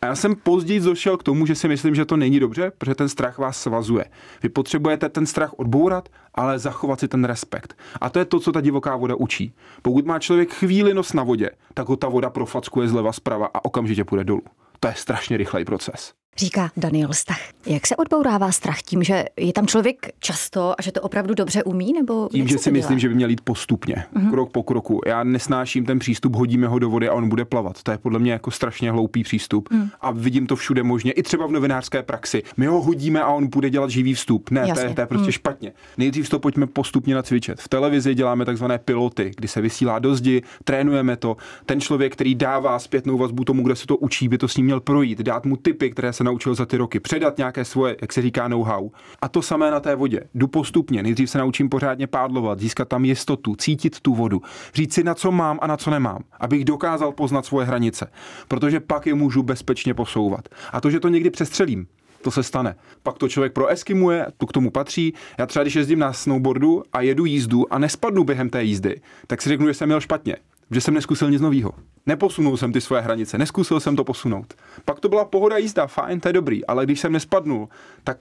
A 0.02 0.06
já 0.06 0.14
jsem 0.14 0.36
později 0.36 0.80
došel 0.80 1.16
k 1.16 1.22
tomu, 1.22 1.46
že 1.46 1.54
si 1.54 1.68
myslím, 1.68 1.94
že 1.94 2.04
to 2.04 2.16
není 2.16 2.40
dobře, 2.40 2.72
protože 2.78 2.94
ten 2.94 3.08
strach 3.08 3.38
vás 3.38 3.62
svazuje. 3.62 4.04
Vy 4.42 4.48
potřebujete 4.48 5.08
ten 5.08 5.26
strach 5.26 5.52
odbourat, 5.52 6.08
ale 6.34 6.58
zachovat 6.58 7.00
si 7.00 7.08
ten 7.08 7.24
respekt. 7.24 7.78
A 8.00 8.10
to 8.10 8.18
je 8.18 8.24
to, 8.24 8.40
co 8.40 8.52
ta 8.52 8.60
divoká 8.60 8.96
voda 8.96 9.14
učí. 9.14 9.54
Pokud 9.82 10.06
má 10.06 10.18
člověk 10.18 10.54
chvíli 10.54 10.94
nos 10.94 11.12
na 11.12 11.22
vodě, 11.22 11.50
tak 11.74 11.88
ho 11.88 11.96
ta 11.96 12.08
voda 12.08 12.30
profackuje 12.30 12.88
zleva 12.88 13.12
zprava 13.12 13.46
a 13.54 13.64
okamžitě 13.64 14.04
půjde 14.04 14.24
dolů. 14.24 14.42
To 14.80 14.88
je 14.88 14.94
strašně 14.96 15.36
rychlej 15.36 15.64
proces 15.64 16.12
říká 16.38 16.70
Daniel 16.76 17.12
Stach. 17.12 17.40
Jak 17.66 17.86
se 17.86 17.96
odbourává 17.96 18.52
strach 18.52 18.82
tím, 18.82 19.02
že 19.02 19.24
je 19.36 19.52
tam 19.52 19.66
člověk 19.66 20.10
často 20.18 20.74
a 20.78 20.82
že 20.82 20.92
to 20.92 21.00
opravdu 21.00 21.34
dobře 21.34 21.62
umí? 21.62 21.92
Nebo 21.92 22.28
tím, 22.32 22.48
že 22.48 22.58
si 22.58 22.70
myslím, 22.70 22.98
že 22.98 23.08
by 23.08 23.14
měl 23.14 23.30
jít 23.30 23.40
postupně, 23.40 24.04
uh-huh. 24.16 24.30
krok 24.30 24.52
po 24.52 24.62
kroku. 24.62 25.00
Já 25.06 25.24
nesnáším 25.24 25.86
ten 25.86 25.98
přístup, 25.98 26.36
hodíme 26.36 26.66
ho 26.66 26.78
do 26.78 26.90
vody 26.90 27.08
a 27.08 27.14
on 27.14 27.28
bude 27.28 27.44
plavat. 27.44 27.82
To 27.82 27.90
je 27.90 27.98
podle 27.98 28.18
mě 28.18 28.32
jako 28.32 28.50
strašně 28.50 28.90
hloupý 28.90 29.22
přístup. 29.22 29.68
Uh-huh. 29.68 29.90
A 30.00 30.10
vidím 30.10 30.46
to 30.46 30.56
všude 30.56 30.82
možně, 30.82 31.12
i 31.12 31.22
třeba 31.22 31.46
v 31.46 31.50
novinářské 31.50 32.02
praxi. 32.02 32.42
My 32.56 32.66
ho 32.66 32.82
hodíme 32.82 33.22
a 33.22 33.28
on 33.28 33.46
bude 33.46 33.70
dělat 33.70 33.90
živý 33.90 34.14
vstup. 34.14 34.50
Ne, 34.50 34.60
to 34.74 34.80
je, 34.80 34.94
to 34.94 35.00
je 35.00 35.06
prostě 35.06 35.28
uh-huh. 35.28 35.32
špatně. 35.32 35.72
Nejdřív 35.98 36.28
to 36.28 36.38
pojďme 36.38 36.66
postupně 36.66 37.14
nacvičit. 37.14 37.60
V 37.60 37.68
televizi 37.68 38.14
děláme 38.14 38.44
takzvané 38.44 38.78
piloty, 38.78 39.32
kdy 39.36 39.48
se 39.48 39.60
vysílá 39.60 39.98
do 39.98 40.14
zdi, 40.14 40.42
trénujeme 40.64 41.16
to. 41.16 41.36
Ten 41.66 41.80
člověk, 41.80 42.12
který 42.12 42.34
dává 42.34 42.78
zpětnou 42.78 43.18
vazbu 43.18 43.44
tomu, 43.44 43.62
kde 43.62 43.76
se 43.76 43.86
to 43.86 43.96
učí, 43.96 44.28
by 44.28 44.38
to 44.38 44.48
s 44.48 44.56
ním 44.56 44.66
měl 44.66 44.80
projít, 44.80 45.20
dát 45.20 45.46
mu 45.46 45.56
typy, 45.56 45.90
které 45.90 46.12
se 46.12 46.24
naučil 46.28 46.54
za 46.54 46.66
ty 46.66 46.76
roky, 46.76 47.00
předat 47.00 47.38
nějaké 47.38 47.64
svoje, 47.64 47.96
jak 48.00 48.12
se 48.12 48.22
říká, 48.22 48.48
know-how. 48.48 48.90
A 49.22 49.28
to 49.28 49.42
samé 49.42 49.70
na 49.70 49.80
té 49.80 49.94
vodě. 49.94 50.20
Jdu 50.34 50.46
postupně, 50.46 51.02
nejdřív 51.02 51.30
se 51.30 51.38
naučím 51.38 51.68
pořádně 51.68 52.06
pádlovat, 52.06 52.60
získat 52.60 52.88
tam 52.88 53.04
jistotu, 53.04 53.56
cítit 53.56 54.00
tu 54.00 54.14
vodu, 54.14 54.42
říct 54.74 54.94
si, 54.94 55.04
na 55.04 55.14
co 55.14 55.32
mám 55.32 55.58
a 55.62 55.66
na 55.66 55.76
co 55.76 55.90
nemám, 55.90 56.22
abych 56.40 56.64
dokázal 56.64 57.12
poznat 57.12 57.46
svoje 57.46 57.66
hranice, 57.66 58.10
protože 58.48 58.80
pak 58.80 59.06
je 59.06 59.14
můžu 59.14 59.42
bezpečně 59.42 59.94
posouvat. 59.94 60.48
A 60.72 60.80
to, 60.80 60.90
že 60.90 61.00
to 61.00 61.08
někdy 61.08 61.30
přestřelím, 61.30 61.86
to 62.22 62.30
se 62.30 62.42
stane. 62.42 62.74
Pak 63.02 63.18
to 63.18 63.28
člověk 63.28 63.52
proeskimuje, 63.52 64.26
to 64.36 64.46
k 64.46 64.52
tomu 64.52 64.70
patří. 64.70 65.14
Já 65.38 65.46
třeba, 65.46 65.62
když 65.62 65.74
jezdím 65.74 65.98
na 65.98 66.12
snowboardu 66.12 66.82
a 66.92 67.00
jedu 67.00 67.24
jízdu 67.24 67.72
a 67.72 67.78
nespadnu 67.78 68.24
během 68.24 68.50
té 68.50 68.64
jízdy, 68.64 69.00
tak 69.26 69.42
si 69.42 69.48
řeknu, 69.48 69.66
že 69.66 69.74
jsem 69.74 69.88
měl 69.88 70.00
špatně 70.00 70.36
že 70.70 70.80
jsem 70.80 70.94
neskusil 70.94 71.30
nic 71.30 71.40
nového. 71.40 71.72
Neposunul 72.06 72.56
jsem 72.56 72.72
ty 72.72 72.80
svoje 72.80 73.02
hranice, 73.02 73.38
neskusil 73.38 73.80
jsem 73.80 73.96
to 73.96 74.04
posunout. 74.04 74.54
Pak 74.84 75.00
to 75.00 75.08
byla 75.08 75.24
pohoda 75.24 75.56
jízda, 75.56 75.86
fajn, 75.86 76.20
to 76.20 76.28
je 76.28 76.32
dobrý, 76.32 76.66
ale 76.66 76.84
když 76.84 77.00
jsem 77.00 77.12
nespadnul, 77.12 77.68
tak 78.04 78.18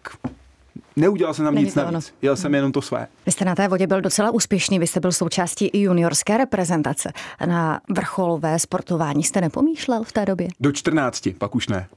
Neudělal 0.96 1.34
jsem 1.34 1.46
tam 1.46 1.56
Není 1.56 1.66
nic 1.66 1.76
navíc, 1.76 2.14
jel 2.22 2.36
jsem 2.36 2.56
jenom 2.56 2.72
to 2.72 2.82
své. 2.82 3.08
Vy 3.26 3.32
jste 3.32 3.46
na 3.46 3.56
té 3.56 3.68
vodě 3.68 3.88
byl 3.88 4.02
docela 4.02 4.32
úspěšný, 4.32 4.80
vy 4.80 4.88
jste 4.88 5.00
byl 5.00 5.12
součástí 5.12 5.68
i 5.68 5.80
juniorské 5.80 6.38
reprezentace. 6.38 7.14
Na 7.46 7.82
vrcholové 7.96 8.60
sportování 8.60 9.24
jste 9.24 9.42
nepomýšlel 9.42 10.04
v 10.04 10.12
té 10.12 10.26
době? 10.26 10.48
Do 10.60 10.72
14, 10.72 11.30
pak 11.38 11.56
už 11.56 11.68
ne. 11.68 11.88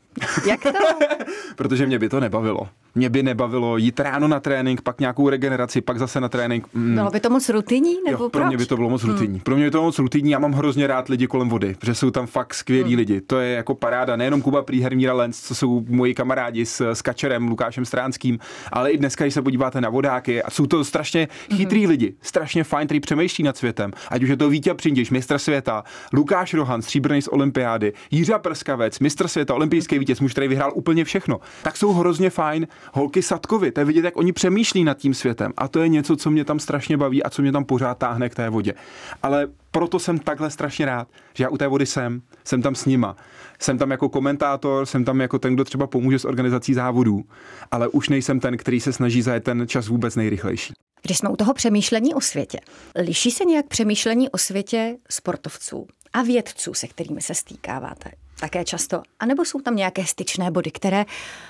Jak 0.46 0.62
to? 0.62 0.70
Protože 1.56 1.86
mě 1.86 1.98
by 1.98 2.08
to 2.08 2.20
nebavilo. 2.20 2.68
Mě 2.94 3.10
by 3.10 3.22
nebavilo 3.22 3.76
jít 3.76 4.00
ráno 4.00 4.28
na 4.28 4.40
trénink, 4.40 4.82
pak 4.82 5.00
nějakou 5.00 5.28
regeneraci, 5.28 5.80
pak 5.80 5.98
zase 5.98 6.20
na 6.20 6.28
trénink. 6.28 6.66
Mm. 6.74 6.94
Bylo 6.94 7.10
by 7.10 7.20
to 7.20 7.30
moc 7.30 7.48
rutinní? 7.48 7.96
Nebo 8.06 8.24
jo, 8.24 8.30
pro 8.30 8.46
mě 8.46 8.56
by 8.56 8.66
to 8.66 8.76
bylo 8.76 8.90
moc 8.90 9.02
hmm. 9.02 9.12
rutinní. 9.12 9.32
Hmm. 9.32 9.40
Pro 9.40 9.56
mě 9.56 9.64
by 9.64 9.70
to 9.70 9.78
bylo 9.78 9.84
moc 9.84 9.98
rutinní. 9.98 10.30
Já 10.30 10.38
mám 10.38 10.52
hrozně 10.52 10.86
rád 10.86 11.08
lidi 11.08 11.26
kolem 11.26 11.48
vody, 11.48 11.76
protože 11.78 11.94
jsou 11.94 12.10
tam 12.10 12.26
fakt 12.26 12.54
skvělí 12.54 12.90
hmm. 12.90 12.98
lidi. 12.98 13.20
To 13.20 13.38
je 13.38 13.54
jako 13.54 13.74
paráda. 13.74 14.16
Nejenom 14.16 14.42
Kuba 14.42 14.62
Prýher, 14.62 14.96
Míra 14.96 15.12
Lenz, 15.12 15.40
co 15.40 15.54
jsou 15.54 15.84
moji 15.88 16.14
kamarádi 16.14 16.66
s, 16.66 16.90
s 16.90 17.02
Kačerem, 17.02 17.48
Lukášem 17.48 17.84
Stránským, 17.84 18.38
ale 18.72 18.90
i 18.90 18.98
dneska, 18.98 19.24
když 19.24 19.34
se 19.34 19.42
podíváte 19.42 19.80
na 19.80 19.88
vodáky, 19.88 20.42
a 20.42 20.50
jsou 20.50 20.66
to 20.66 20.84
strašně 20.84 21.28
chytrý 21.56 21.80
hmm. 21.80 21.90
lidi, 21.90 22.14
strašně 22.22 22.64
fajn, 22.64 22.86
který 22.86 23.00
přemýšlí 23.00 23.44
nad 23.44 23.56
světem. 23.56 23.90
Ať 24.08 24.22
už 24.22 24.28
je 24.28 24.36
to 24.36 24.48
Vítě 24.48 24.74
Přindiš, 24.74 25.10
mistr 25.10 25.38
světa, 25.38 25.84
Lukáš 26.12 26.54
Rohan, 26.54 26.82
stříbrný 26.82 27.22
z 27.22 27.28
olympiády, 27.28 27.92
Jiřa 28.10 28.38
Prskavec, 28.38 28.98
mistr 28.98 29.28
světa, 29.28 29.54
olympijský 29.54 29.99
vítěz, 30.00 30.20
muž, 30.20 30.32
který 30.32 30.48
vyhrál 30.48 30.72
úplně 30.74 31.04
všechno. 31.04 31.40
Tak 31.62 31.76
jsou 31.76 31.92
hrozně 31.92 32.30
fajn. 32.30 32.66
Holky 32.92 33.22
Sadkovi, 33.22 33.72
to 33.72 33.80
je 33.80 33.84
vidět, 33.84 34.04
jak 34.04 34.16
oni 34.16 34.32
přemýšlí 34.32 34.84
nad 34.84 34.98
tím 34.98 35.14
světem. 35.14 35.52
A 35.56 35.68
to 35.68 35.80
je 35.80 35.88
něco, 35.88 36.16
co 36.16 36.30
mě 36.30 36.44
tam 36.44 36.58
strašně 36.58 36.96
baví 36.96 37.22
a 37.22 37.30
co 37.30 37.42
mě 37.42 37.52
tam 37.52 37.64
pořád 37.64 37.98
táhne 37.98 38.28
k 38.28 38.34
té 38.34 38.50
vodě. 38.50 38.74
Ale 39.22 39.48
proto 39.70 39.98
jsem 39.98 40.18
takhle 40.18 40.50
strašně 40.50 40.86
rád, 40.86 41.08
že 41.34 41.44
já 41.44 41.50
u 41.50 41.56
té 41.56 41.68
vody 41.68 41.86
jsem, 41.86 42.22
jsem 42.44 42.62
tam 42.62 42.74
s 42.74 42.86
nima. 42.86 43.16
Jsem 43.58 43.78
tam 43.78 43.90
jako 43.90 44.08
komentátor, 44.08 44.86
jsem 44.86 45.04
tam 45.04 45.20
jako 45.20 45.38
ten, 45.38 45.54
kdo 45.54 45.64
třeba 45.64 45.86
pomůže 45.86 46.18
s 46.18 46.24
organizací 46.24 46.74
závodů, 46.74 47.24
ale 47.70 47.88
už 47.88 48.08
nejsem 48.08 48.40
ten, 48.40 48.56
který 48.56 48.80
se 48.80 48.92
snaží 48.92 49.22
zajet 49.22 49.44
ten 49.44 49.66
čas 49.66 49.88
vůbec 49.88 50.16
nejrychlejší. 50.16 50.72
Když 51.02 51.18
jsme 51.18 51.28
u 51.28 51.36
toho 51.36 51.54
přemýšlení 51.54 52.14
o 52.14 52.20
světě, 52.20 52.58
liší 52.96 53.30
se 53.30 53.44
nějak 53.44 53.66
přemýšlení 53.66 54.30
o 54.30 54.38
světě 54.38 54.96
sportovců 55.10 55.86
a 56.12 56.22
vědců, 56.22 56.74
se 56.74 56.86
kterými 56.86 57.20
se 57.20 57.34
stýkáváte? 57.34 58.10
také 58.40 58.64
často? 58.64 59.02
A 59.20 59.26
nebo 59.26 59.44
jsou 59.44 59.60
tam 59.60 59.76
nějaké 59.76 60.06
styčné 60.06 60.50
body, 60.50 60.70
které 60.70 61.04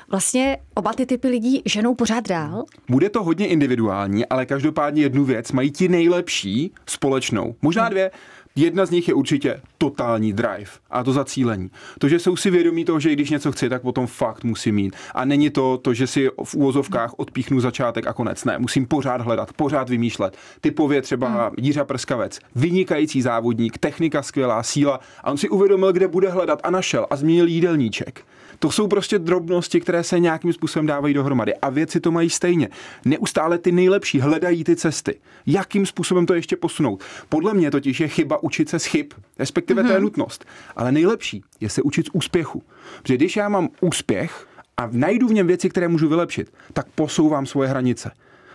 vlastně 0.09 0.57
oba 0.75 0.93
ty 0.93 1.07
typy 1.07 1.29
lidí 1.29 1.63
ženou 1.65 1.95
pořád 1.95 2.29
dál? 2.29 2.65
Bude 2.89 3.09
to 3.11 3.25
hodně 3.25 3.47
individuální, 3.47 4.27
ale 4.27 4.47
každopádně 4.47 5.03
jednu 5.03 5.25
věc 5.25 5.53
mají 5.53 5.71
ti 5.71 5.89
nejlepší 5.89 6.73
společnou. 6.87 7.55
Možná 7.63 7.89
dvě. 7.89 8.11
Jedna 8.57 8.87
z 8.87 8.91
nich 8.91 9.09
je 9.09 9.15
určitě 9.15 9.61
totální 9.79 10.33
drive 10.33 10.71
a 10.91 11.05
to 11.05 11.13
zacílení. 11.13 11.71
To, 11.99 12.09
že 12.09 12.19
jsou 12.19 12.37
si 12.37 12.51
vědomí 12.51 12.85
toho, 12.85 13.01
že 13.01 13.13
když 13.13 13.31
něco 13.31 13.53
chci, 13.53 13.69
tak 13.69 13.83
potom 13.83 14.07
fakt 14.07 14.45
musím 14.45 14.75
mít. 14.75 14.97
A 15.15 15.25
není 15.25 15.51
to 15.51 15.79
to, 15.79 15.95
že 15.95 16.07
si 16.07 16.29
v 16.45 16.55
úvozovkách 16.55 17.15
odpíchnu 17.17 17.61
začátek 17.61 18.07
a 18.07 18.13
konec. 18.13 18.45
Ne, 18.45 18.59
musím 18.59 18.87
pořád 18.87 19.21
hledat, 19.21 19.53
pořád 19.53 19.89
vymýšlet. 19.89 20.37
Typově 20.61 21.03
třeba 21.03 21.29
hmm. 21.29 21.55
Jiřa 21.59 21.85
Prskavec, 21.85 22.39
vynikající 22.55 23.23
závodník, 23.23 23.79
technika 23.79 24.23
skvělá, 24.23 24.63
síla 24.63 25.01
a 25.25 25.31
on 25.31 25.37
si 25.37 25.49
uvědomil, 25.49 25.93
kde 25.93 26.09
bude 26.09 26.31
hledat 26.31 26.61
a 26.63 26.71
našel 26.71 27.07
a 27.11 27.17
změnil 27.17 27.47
jídelníček. 27.47 28.25
To 28.63 28.71
jsou 28.71 28.89
prostě 28.89 29.19
drobnosti, 29.19 29.81
které 29.81 30.05
se 30.05 30.19
nějakým 30.19 30.53
způsobem 30.53 30.87
dávají 30.87 31.15
dohromady. 31.15 31.55
A 31.55 31.71
věci 31.71 32.01
to 32.01 32.11
mají 32.11 32.31
stejně. 32.31 32.69
Neustále 33.05 33.59
ty 33.59 33.73
nejlepší 33.73 34.21
hledají 34.21 34.65
ty 34.65 34.77
cesty. 34.77 35.21
Jakým 35.47 35.87
způsobem 35.87 36.27
to 36.27 36.35
ještě 36.35 36.57
posunout? 36.57 37.05
Podle 37.29 37.55
mě 37.55 37.71
totiž 37.71 38.01
je 38.01 38.09
chyba 38.09 38.43
učit 38.43 38.69
se 38.69 38.79
z 38.79 38.85
chyb, 38.85 39.07
respektive 39.39 39.83
mm-hmm. 39.83 39.87
to 39.87 39.93
je 39.93 39.99
mhm. 39.99 40.05
nutnost. 40.05 40.45
Ale 40.77 40.93
nejlepší 40.93 41.43
je 41.61 41.69
se 41.69 41.83
učit 41.83 42.07
z 42.07 42.11
úspěchu. 42.13 42.63
Protože 43.03 43.17
když 43.17 43.37
já 43.37 43.49
mám 43.49 43.69
úspěch 43.81 44.47
a 44.77 44.89
najdu 44.93 45.29
v 45.29 45.33
něm 45.33 45.47
věci, 45.47 45.69
které 45.69 45.89
můžu 45.89 46.09
vylepšit, 46.09 46.53
tak 46.73 46.87
posouvám 46.95 47.47
svoje 47.47 47.69
hranice. 47.69 48.11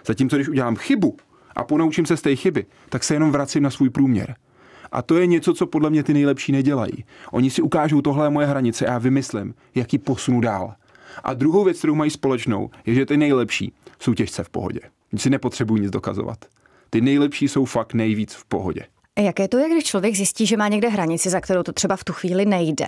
Zatímco 0.05 0.35
když 0.35 0.49
udělám 0.49 0.75
chybu 0.75 1.17
a 1.55 1.63
ponaučím 1.63 2.05
se 2.05 2.17
z 2.17 2.21
té 2.21 2.35
chyby, 2.35 2.65
tak 2.89 3.03
se 3.03 3.13
jenom 3.13 3.31
vracím 3.31 3.63
na 3.63 3.69
svůj 3.69 3.89
průměr. 3.89 4.35
A 4.95 5.01
to 5.01 5.17
je 5.17 5.27
něco, 5.27 5.53
co 5.53 5.65
podle 5.65 5.89
mě 5.89 6.03
ty 6.03 6.13
nejlepší 6.13 6.51
nedělají. 6.51 7.05
Oni 7.31 7.49
si 7.49 7.61
ukážou, 7.61 8.01
tohle 8.01 8.25
je 8.25 8.29
moje 8.29 8.47
hranice 8.47 8.85
a 8.85 8.91
já 8.91 8.97
vymyslím, 8.97 9.55
jak 9.75 9.93
ji 9.93 9.99
posunu 9.99 10.41
dál. 10.41 10.73
A 11.23 11.33
druhou 11.33 11.63
věc, 11.63 11.77
kterou 11.77 11.95
mají 11.95 12.11
společnou, 12.11 12.69
je, 12.85 12.93
že 12.93 13.05
ty 13.05 13.17
nejlepší 13.17 13.73
jsou 13.99 14.13
těžce 14.13 14.43
v 14.43 14.49
pohodě. 14.49 14.79
Oni 15.13 15.19
si 15.19 15.29
nepotřebují 15.29 15.81
nic 15.81 15.91
dokazovat. 15.91 16.45
Ty 16.89 17.01
nejlepší 17.01 17.47
jsou 17.47 17.65
fakt 17.65 17.93
nejvíc 17.93 18.33
v 18.33 18.45
pohodě. 18.45 18.81
Jaké 19.19 19.47
to 19.47 19.57
je, 19.57 19.69
když 19.69 19.83
člověk 19.83 20.15
zjistí, 20.15 20.45
že 20.45 20.57
má 20.57 20.67
někde 20.67 20.89
hranici, 20.89 21.29
za 21.29 21.39
kterou 21.39 21.63
to 21.63 21.73
třeba 21.73 21.95
v 21.95 22.03
tu 22.03 22.13
chvíli 22.13 22.45
nejde? 22.45 22.87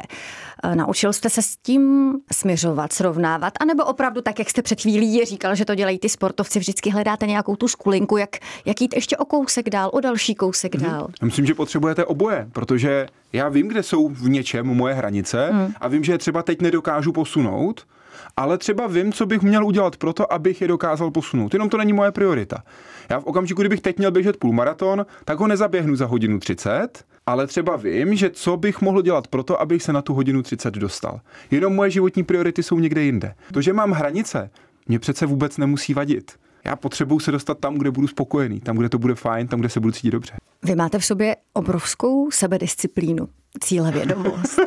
E, 0.64 0.76
naučil 0.76 1.14
jste 1.14 1.30
se 1.30 1.42
s 1.42 1.58
tím 1.58 2.14
směřovat, 2.32 2.94
srovnávat, 2.94 3.54
anebo 3.60 3.86
opravdu 3.86 4.22
tak, 4.22 4.40
jak 4.40 4.50
jste 4.50 4.62
před 4.62 4.82
chvílí 4.82 5.26
říkal, 5.26 5.56
že 5.56 5.66
to 5.66 5.76
dělají 5.76 6.00
ty 6.00 6.10
sportovci, 6.10 6.60
vždycky 6.60 6.90
hledáte 6.90 7.28
nějakou 7.28 7.56
tu 7.56 7.68
skulinku, 7.68 8.18
jak, 8.18 8.30
jak 8.66 8.82
jít 8.82 8.96
ještě 8.96 9.18
o 9.18 9.26
kousek 9.26 9.70
dál, 9.70 9.90
o 9.94 10.00
další 10.00 10.36
kousek 10.36 10.76
hmm. 10.76 10.92
dál? 10.92 11.08
Myslím, 11.22 11.46
že 11.46 11.54
potřebujete 11.54 12.06
oboje, 12.06 12.48
protože 12.54 13.08
já 13.34 13.50
vím, 13.50 13.68
kde 13.68 13.84
jsou 13.84 14.10
v 14.10 14.30
něčem 14.30 14.66
moje 14.66 14.94
hranice 14.94 15.50
hmm. 15.52 15.74
a 15.82 15.88
vím, 15.88 16.04
že 16.04 16.12
je 16.12 16.18
třeba 16.18 16.44
teď 16.44 16.62
nedokážu 16.62 17.12
posunout, 17.12 17.86
ale 18.38 18.58
třeba 18.58 18.88
vím, 18.88 19.14
co 19.14 19.26
bych 19.26 19.42
měl 19.42 19.66
udělat 19.66 19.98
pro 19.98 20.14
to, 20.14 20.34
abych 20.34 20.62
je 20.62 20.68
dokázal 20.68 21.12
posunout. 21.12 21.54
Jenom 21.54 21.70
to 21.70 21.78
není 21.78 21.94
moje 21.94 22.12
priorita. 22.12 22.64
Já 23.10 23.20
v 23.20 23.26
okamžiku, 23.26 23.62
kdybych 23.62 23.82
teď 23.82 23.98
měl 23.98 24.12
běžet 24.12 24.38
půlmaraton, 24.38 25.06
tak 25.26 25.40
ho 25.40 25.48
nezaběhnu 25.48 25.96
za 25.96 26.06
hodinu 26.06 26.40
30, 26.40 26.88
ale 27.26 27.48
třeba 27.48 27.76
vím, 27.76 28.16
že 28.16 28.30
co 28.30 28.58
bych 28.58 28.82
mohl 28.82 29.02
dělat 29.02 29.28
pro 29.28 29.44
to, 29.44 29.62
abych 29.62 29.84
se 29.84 29.94
na 29.94 30.02
tu 30.02 30.14
hodinu 30.14 30.44
30 30.44 30.74
dostal. 30.74 31.20
Jenom 31.52 31.76
moje 31.76 31.92
životní 31.92 32.24
priority 32.24 32.64
jsou 32.64 32.80
někde 32.80 33.02
jinde. 33.02 33.34
To, 33.54 33.62
že 33.62 33.74
mám 33.74 33.92
hranice, 33.92 34.50
mě 34.88 35.00
přece 35.00 35.26
vůbec 35.26 35.58
nemusí 35.58 35.94
vadit. 35.94 36.32
Já 36.66 36.76
potřebuji 36.76 37.20
se 37.20 37.32
dostat 37.32 37.60
tam, 37.60 37.76
kde 37.76 37.92
budu 37.92 38.08
spokojený, 38.08 38.60
tam, 38.60 38.78
kde 38.78 38.90
to 38.90 38.98
bude 38.98 39.16
fajn, 39.16 39.48
tam, 39.48 39.60
kde 39.60 39.70
se 39.70 39.80
budu 39.80 39.92
cítit 39.92 40.12
dobře. 40.12 40.34
Vy 40.64 40.76
máte 40.76 41.00
v 41.00 41.06
sobě 41.06 41.36
obrovskou 41.54 42.32
sebedisciplínu, 42.32 43.28
cílevědomost. 43.60 44.60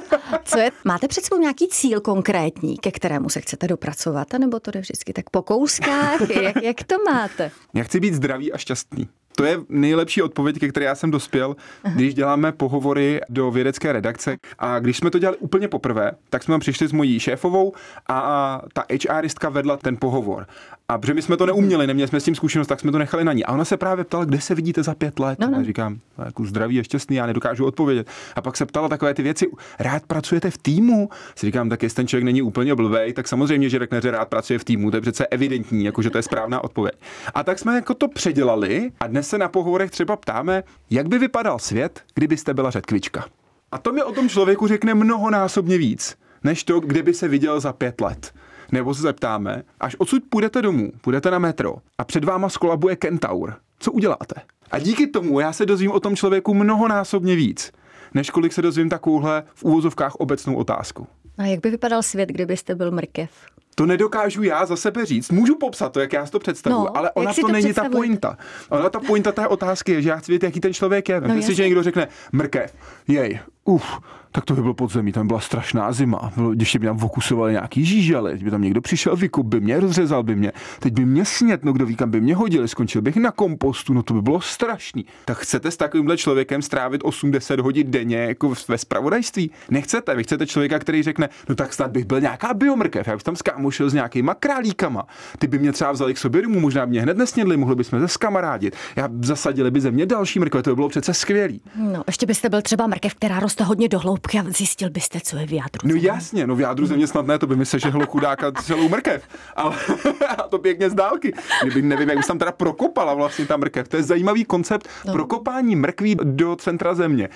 Co 0.45 0.59
je, 0.59 0.71
máte 0.85 1.09
před 1.09 1.25
sebou 1.25 1.41
nějaký 1.41 1.69
cíl 1.69 2.01
konkrétní, 2.01 2.79
ke 2.79 2.91
kterému 2.91 3.29
se 3.29 3.41
chcete 3.41 3.69
dopracovat, 3.69 4.33
nebo 4.33 4.61
to 4.61 4.71
jde 4.71 4.81
vždycky 4.81 5.13
tak 5.13 5.31
po 5.31 5.43
kouskách? 5.43 6.31
Jak, 6.43 6.63
jak 6.63 6.83
to 6.83 6.95
máte? 7.13 7.51
Já 7.75 7.85
chci 7.85 8.01
být 8.01 8.15
zdravý 8.15 8.53
a 8.53 8.59
šťastný. 8.59 9.09
To 9.37 9.45
je 9.45 9.59
nejlepší 9.69 10.23
odpověď, 10.23 10.59
ke 10.59 10.69
které 10.69 10.87
já 10.87 10.95
jsem 10.95 11.11
dospěl, 11.11 11.57
když 11.95 12.15
děláme 12.15 12.53
pohovory 12.53 13.21
do 13.29 13.51
vědecké 13.51 13.93
redakce. 13.93 14.37
A 14.59 14.79
když 14.79 14.97
jsme 14.97 15.11
to 15.11 15.19
dělali 15.19 15.37
úplně 15.37 15.69
poprvé, 15.69 16.13
tak 16.31 16.43
jsme 16.43 16.59
přišli 16.59 16.89
s 16.89 16.93
mojí 16.93 17.21
šéfovou 17.21 17.73
a 18.09 18.61
ta 18.73 18.85
HRistka 19.11 19.49
vedla 19.49 19.77
ten 19.77 19.97
pohovor. 19.97 20.47
A 20.91 20.99
protože 20.99 21.15
my 21.15 21.23
jsme 21.23 21.37
to 21.37 21.47
neuměli, 21.47 21.87
neměli 21.87 22.09
jsme 22.09 22.21
s 22.21 22.25
tím 22.25 22.35
zkušenost, 22.35 22.67
tak 22.67 22.81
jsme 22.81 22.93
to 22.93 22.99
nechali 22.99 23.25
na 23.25 23.33
ní. 23.33 23.45
A 23.45 23.53
ona 23.53 23.65
se 23.65 23.77
právě 23.77 24.05
ptala, 24.05 24.25
kde 24.25 24.41
se 24.41 24.55
vidíte 24.55 24.83
za 24.83 24.95
pět 24.95 25.19
let. 25.19 25.39
No, 25.39 25.51
no. 25.51 25.59
A 25.59 25.63
říkám, 25.63 25.99
no, 26.19 26.25
jako 26.25 26.45
zdraví 26.45 26.81
a 26.81 26.83
šťastný, 26.83 27.17
já 27.17 27.27
nedokážu 27.27 27.67
odpovědět. 27.67 28.09
A 28.37 28.43
pak 28.43 28.57
se 28.57 28.67
ptala 28.67 28.89
takové 28.89 29.15
ty 29.15 29.23
věci, 29.23 29.47
rád 29.79 30.03
pracujete 30.07 30.51
v 30.51 30.59
týmu? 30.59 31.09
Si 31.37 31.47
říkám, 31.47 31.69
tak 31.69 31.83
jestli 31.83 31.97
ten 31.97 32.07
člověk 32.07 32.25
není 32.25 32.43
úplně 32.43 32.75
blbej, 32.75 33.13
tak 33.13 33.29
samozřejmě, 33.29 33.69
že 33.69 33.79
řekne, 33.79 34.01
že 34.01 34.11
rád 34.11 34.29
pracuje 34.29 34.59
v 34.59 34.65
týmu. 34.65 34.91
To 34.91 34.97
je 34.97 35.01
přece 35.01 35.27
evidentní, 35.27 35.85
jako 35.85 36.03
že 36.03 36.11
to 36.11 36.19
je 36.19 36.23
správná 36.23 36.65
odpověď. 36.65 36.95
A 37.35 37.43
tak 37.43 37.59
jsme 37.59 37.75
jako 37.75 37.95
to 37.95 38.09
předělali 38.09 38.91
a 39.01 39.07
dnes 39.07 39.29
se 39.29 39.39
na 39.39 39.49
pohovorech 39.49 39.91
třeba 39.91 40.17
ptáme, 40.17 40.63
jak 40.91 41.09
by 41.09 41.19
vypadal 41.19 41.59
svět, 41.59 42.01
kdybyste 42.15 42.55
byla 42.55 42.71
řetkvička. 42.71 43.25
A 43.73 43.79
to 43.79 43.93
mi 43.93 44.03
o 44.03 44.13
tom 44.13 44.29
člověku 44.29 44.67
řekne 44.67 44.95
mnohonásobně 44.95 45.79
víc, 45.79 46.17
než 46.45 46.65
to, 46.65 46.81
kde 46.81 47.03
by 47.03 47.15
se 47.15 47.29
viděl 47.29 47.61
za 47.61 47.73
pět 47.73 48.01
let. 48.01 48.33
Nebo 48.73 48.95
se 48.95 49.03
zeptáme, 49.03 49.63
až 49.81 49.97
odsud 49.99 50.23
půjdete 50.31 50.63
domů, 50.63 50.93
půjdete 51.01 51.31
na 51.31 51.39
metro 51.39 51.75
a 51.99 52.05
před 52.05 52.25
váma 52.25 52.49
skolabuje 52.49 52.97
kentaur. 52.97 53.55
Co 53.79 53.93
uděláte? 53.93 54.35
A 54.71 54.79
díky 54.79 55.07
tomu 55.07 55.41
já 55.41 55.53
se 55.53 55.67
dozvím 55.67 55.93
o 55.93 56.01
tom 56.01 56.17
člověku 56.17 56.55
mnohonásobně 56.55 57.37
víc, 57.37 57.73
než 58.15 58.31
kolik 58.31 58.53
se 58.53 58.63
dozvím 58.63 58.89
takovouhle 58.89 59.43
v 59.55 59.65
úvozovkách 59.65 60.15
obecnou 60.15 60.55
otázku. 60.55 61.07
A 61.39 61.45
jak 61.45 61.61
by 61.61 61.71
vypadal 61.71 62.03
svět, 62.03 62.29
kdybyste 62.29 62.75
byl 62.75 62.91
mrkev? 62.91 63.31
To 63.75 63.87
nedokážu 63.87 64.43
já 64.43 64.67
za 64.67 64.77
sebe 64.77 65.07
říct. 65.07 65.31
Můžu 65.31 65.57
popsat 65.57 65.93
to, 65.93 66.01
jak 66.01 66.13
já 66.13 66.27
si 66.27 66.33
to 66.33 66.39
představuji, 66.39 66.85
no, 66.85 66.97
ale 66.97 67.11
ona 67.11 67.35
to, 67.35 67.41
to 67.41 67.49
není 67.49 67.75
ta 67.75 67.89
pointa. 67.89 68.39
Ona 68.69 68.91
ta 68.91 69.01
pointa 69.01 69.33
té 69.33 69.49
otázky 69.49 69.93
je, 69.93 70.03
že 70.03 70.09
já 70.09 70.17
chci 70.17 70.33
vědět, 70.33 70.47
jaký 70.47 70.61
ten 70.61 70.75
člověk 70.75 71.09
je. 71.09 71.21
No, 71.21 71.43
si, 71.43 71.55
že 71.55 71.63
někdo 71.63 71.83
řekne 71.83 72.09
mrkev, 72.33 72.75
jej, 73.09 73.41
uf, 73.65 74.01
tak 74.33 74.45
to 74.45 74.55
by 74.55 74.61
bylo 74.63 74.75
podzemí, 74.75 75.13
tam 75.13 75.27
byla 75.27 75.41
strašná 75.41 75.93
zima. 75.93 76.33
Bylo, 76.37 76.51
když 76.51 76.77
by 76.77 76.87
tam 76.87 76.99
fokusovali 76.99 77.53
nějaký 77.53 77.85
žížely, 77.85 78.39
by 78.43 78.51
tam 78.51 78.63
někdo 78.63 78.81
přišel, 78.81 79.17
vykup 79.17 79.47
by 79.47 79.61
mě, 79.61 79.81
rozřezal 79.81 80.23
by 80.23 80.37
mě, 80.37 80.53
teď 80.81 80.93
by 80.93 81.05
mě 81.05 81.25
snět, 81.25 81.65
no 81.65 81.73
kdo 81.73 81.87
ví, 81.87 81.97
kam 81.97 82.11
by 82.11 82.21
mě 82.21 82.35
hodili, 82.35 82.69
skončil 82.69 83.03
bych 83.03 83.17
na 83.17 83.31
kompostu, 83.31 83.95
no 83.95 84.03
to 84.03 84.15
by 84.15 84.23
bylo 84.23 84.41
strašný. 84.41 85.07
Tak 85.25 85.39
chcete 85.39 85.71
s 85.71 85.77
takovýmhle 85.77 86.17
člověkem 86.17 86.63
strávit 86.63 87.01
80 87.05 87.61
hodin 87.61 87.91
denně 87.91 88.17
jako 88.17 88.55
ve 88.69 88.79
spravodajství? 88.79 89.51
Nechcete, 89.71 90.15
vy 90.15 90.23
chcete 90.23 90.47
člověka, 90.47 90.79
který 90.79 91.03
řekne, 91.03 91.29
no 91.49 91.55
tak 91.55 91.73
snad 91.73 91.91
bych 91.91 92.05
byl 92.05 92.21
nějaká 92.21 92.55
biomrkev, 92.55 93.09
já 93.09 93.15
bych 93.15 93.23
tam 93.23 93.37
skámošil 93.37 93.91
s 93.91 93.95
nějakýma 93.95 94.35
králíkama. 94.35 95.07
Ty 95.39 95.47
by 95.47 95.59
mě 95.59 95.73
třeba 95.73 95.93
vzali 95.93 96.15
k 96.15 96.19
sobě 96.19 96.43
domů, 96.43 96.61
možná 96.61 96.85
mě 96.85 97.03
hned 97.03 97.17
nesnědli, 97.17 97.57
mohli 97.57 97.77
bychom 97.77 98.01
se 98.01 98.09
skamarádit. 98.09 98.77
Já 98.97 99.09
zasadili 99.21 99.71
by 99.71 99.81
ze 99.81 99.91
mě 99.91 100.07
další 100.07 100.39
mrkve, 100.39 100.63
to 100.63 100.71
by 100.71 100.75
bylo 100.75 100.89
přece 100.89 101.15
skvělý. 101.15 101.61
No, 101.77 102.03
ještě 102.07 102.27
byste 102.27 102.49
byl 102.49 102.63
třeba 102.63 102.87
mrkev, 102.87 103.15
která 103.15 103.41
jste 103.51 103.65
hodně 103.65 103.89
dohloubky 103.89 104.39
a 104.39 104.45
zjistil 104.49 104.91
byste, 104.91 105.21
co 105.21 105.37
je 105.37 105.47
v 105.47 105.53
jádru. 105.53 105.81
No 105.85 105.95
jasně, 105.95 106.47
no 106.47 106.57
v 106.57 106.61
jádru 106.61 106.87
země 106.87 107.07
snad 107.07 107.27
ne, 107.27 107.39
to 107.39 107.47
by 107.47 107.57
mi 107.57 107.67
se 107.67 107.79
žehlo 107.79 108.07
chudáka 108.07 108.53
celou 108.53 108.89
mrkev. 108.89 109.23
Ale 109.57 109.77
a 110.29 110.43
to 110.43 110.59
pěkně 110.59 110.91
z 110.91 110.95
dálky. 110.95 111.33
Kdyby, 111.63 111.83
nevím, 111.83 112.09
jak 112.09 112.19
bys 112.19 112.27
tam 112.27 112.39
teda 112.39 112.53
prokopala 112.53 113.15
vlastně 113.15 113.47
ta 113.47 113.57
mrkev. 113.57 113.89
To 113.89 113.97
je 113.97 114.03
zajímavý 114.03 114.45
koncept 114.45 114.89
no. 115.07 115.13
prokopání 115.13 115.77
mrkví 115.77 116.17
do 116.23 116.57
centra 116.57 116.95
země. 116.95 117.29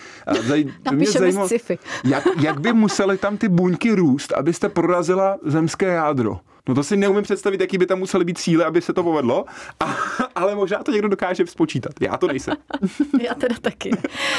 Zaj, 0.46 0.64
mě 0.92 1.06
zajímalo, 1.06 1.48
jak, 2.04 2.24
jak 2.40 2.60
by 2.60 2.72
museli 2.72 3.18
tam 3.18 3.36
ty 3.36 3.48
buňky 3.48 3.92
růst, 3.92 4.32
abyste 4.32 4.68
prorazila 4.68 5.38
zemské 5.44 5.86
jádro. 5.86 6.40
No 6.68 6.74
to 6.74 6.82
si 6.82 6.96
neumím 6.96 7.22
představit, 7.22 7.60
jaký 7.60 7.78
by 7.78 7.86
tam 7.86 7.98
musely 7.98 8.24
být 8.24 8.38
cíle, 8.38 8.64
aby 8.64 8.80
se 8.80 8.92
to 8.92 9.02
povedlo, 9.02 9.44
a, 9.80 9.96
ale 10.34 10.54
možná 10.54 10.82
to 10.82 10.92
někdo 10.92 11.08
dokáže 11.08 11.46
spočítat. 11.46 11.92
Já 12.00 12.16
to 12.16 12.26
nejsem. 12.26 12.54
Já 13.20 13.34
teda 13.34 13.54
taky. 13.60 13.90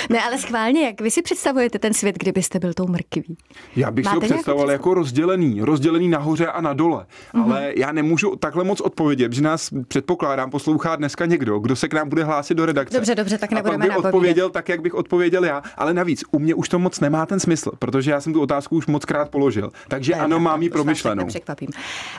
Ne, 0.09 0.23
ale 0.23 0.37
schválně, 0.37 0.85
jak 0.85 1.01
vy 1.01 1.11
si 1.11 1.21
představujete 1.21 1.79
ten 1.79 1.93
svět, 1.93 2.17
kdybyste 2.19 2.59
byl 2.59 2.73
tou 2.73 2.87
mrkví? 2.87 3.37
Já 3.75 3.91
bych 3.91 4.05
Máte 4.05 4.15
si 4.15 4.15
ho 4.15 4.33
představoval 4.33 4.71
jako 4.71 4.93
rozdělený, 4.93 5.61
rozdělený 5.61 6.09
nahoře 6.09 6.47
a 6.47 6.61
na 6.61 6.73
dole. 6.73 7.05
Mm-hmm. 7.05 7.43
Ale 7.43 7.73
já 7.75 7.91
nemůžu 7.91 8.35
takhle 8.35 8.63
moc 8.63 8.81
odpovědět, 8.81 9.33
že 9.33 9.41
nás 9.41 9.69
předpokládám 9.87 10.51
poslouchá 10.51 10.95
dneska 10.95 11.25
někdo, 11.25 11.59
kdo 11.59 11.75
se 11.75 11.87
k 11.87 11.93
nám 11.93 12.09
bude 12.09 12.23
hlásit 12.23 12.53
do 12.53 12.65
redakce. 12.65 12.97
Dobře, 12.97 13.15
dobře, 13.15 13.37
tak 13.37 13.51
nebudeme 13.51 13.85
a 13.85 13.87
pak 13.87 14.01
by 14.01 14.07
odpověděl 14.07 14.49
tak, 14.49 14.69
jak 14.69 14.81
bych 14.81 14.93
odpověděl 14.93 15.45
já. 15.45 15.63
Ale 15.77 15.93
navíc, 15.93 16.23
u 16.31 16.39
mě 16.39 16.55
už 16.55 16.69
to 16.69 16.79
moc 16.79 16.99
nemá 16.99 17.25
ten 17.25 17.39
smysl, 17.39 17.71
protože 17.79 18.11
já 18.11 18.21
jsem 18.21 18.33
tu 18.33 18.41
otázku 18.41 18.75
už 18.75 18.87
moc 18.87 19.05
krát 19.05 19.29
položil. 19.29 19.71
Takže 19.87 20.11
ne, 20.15 20.19
ano, 20.19 20.39
mám 20.39 20.61
ji 20.61 20.69
promyšlenou. 20.69 21.27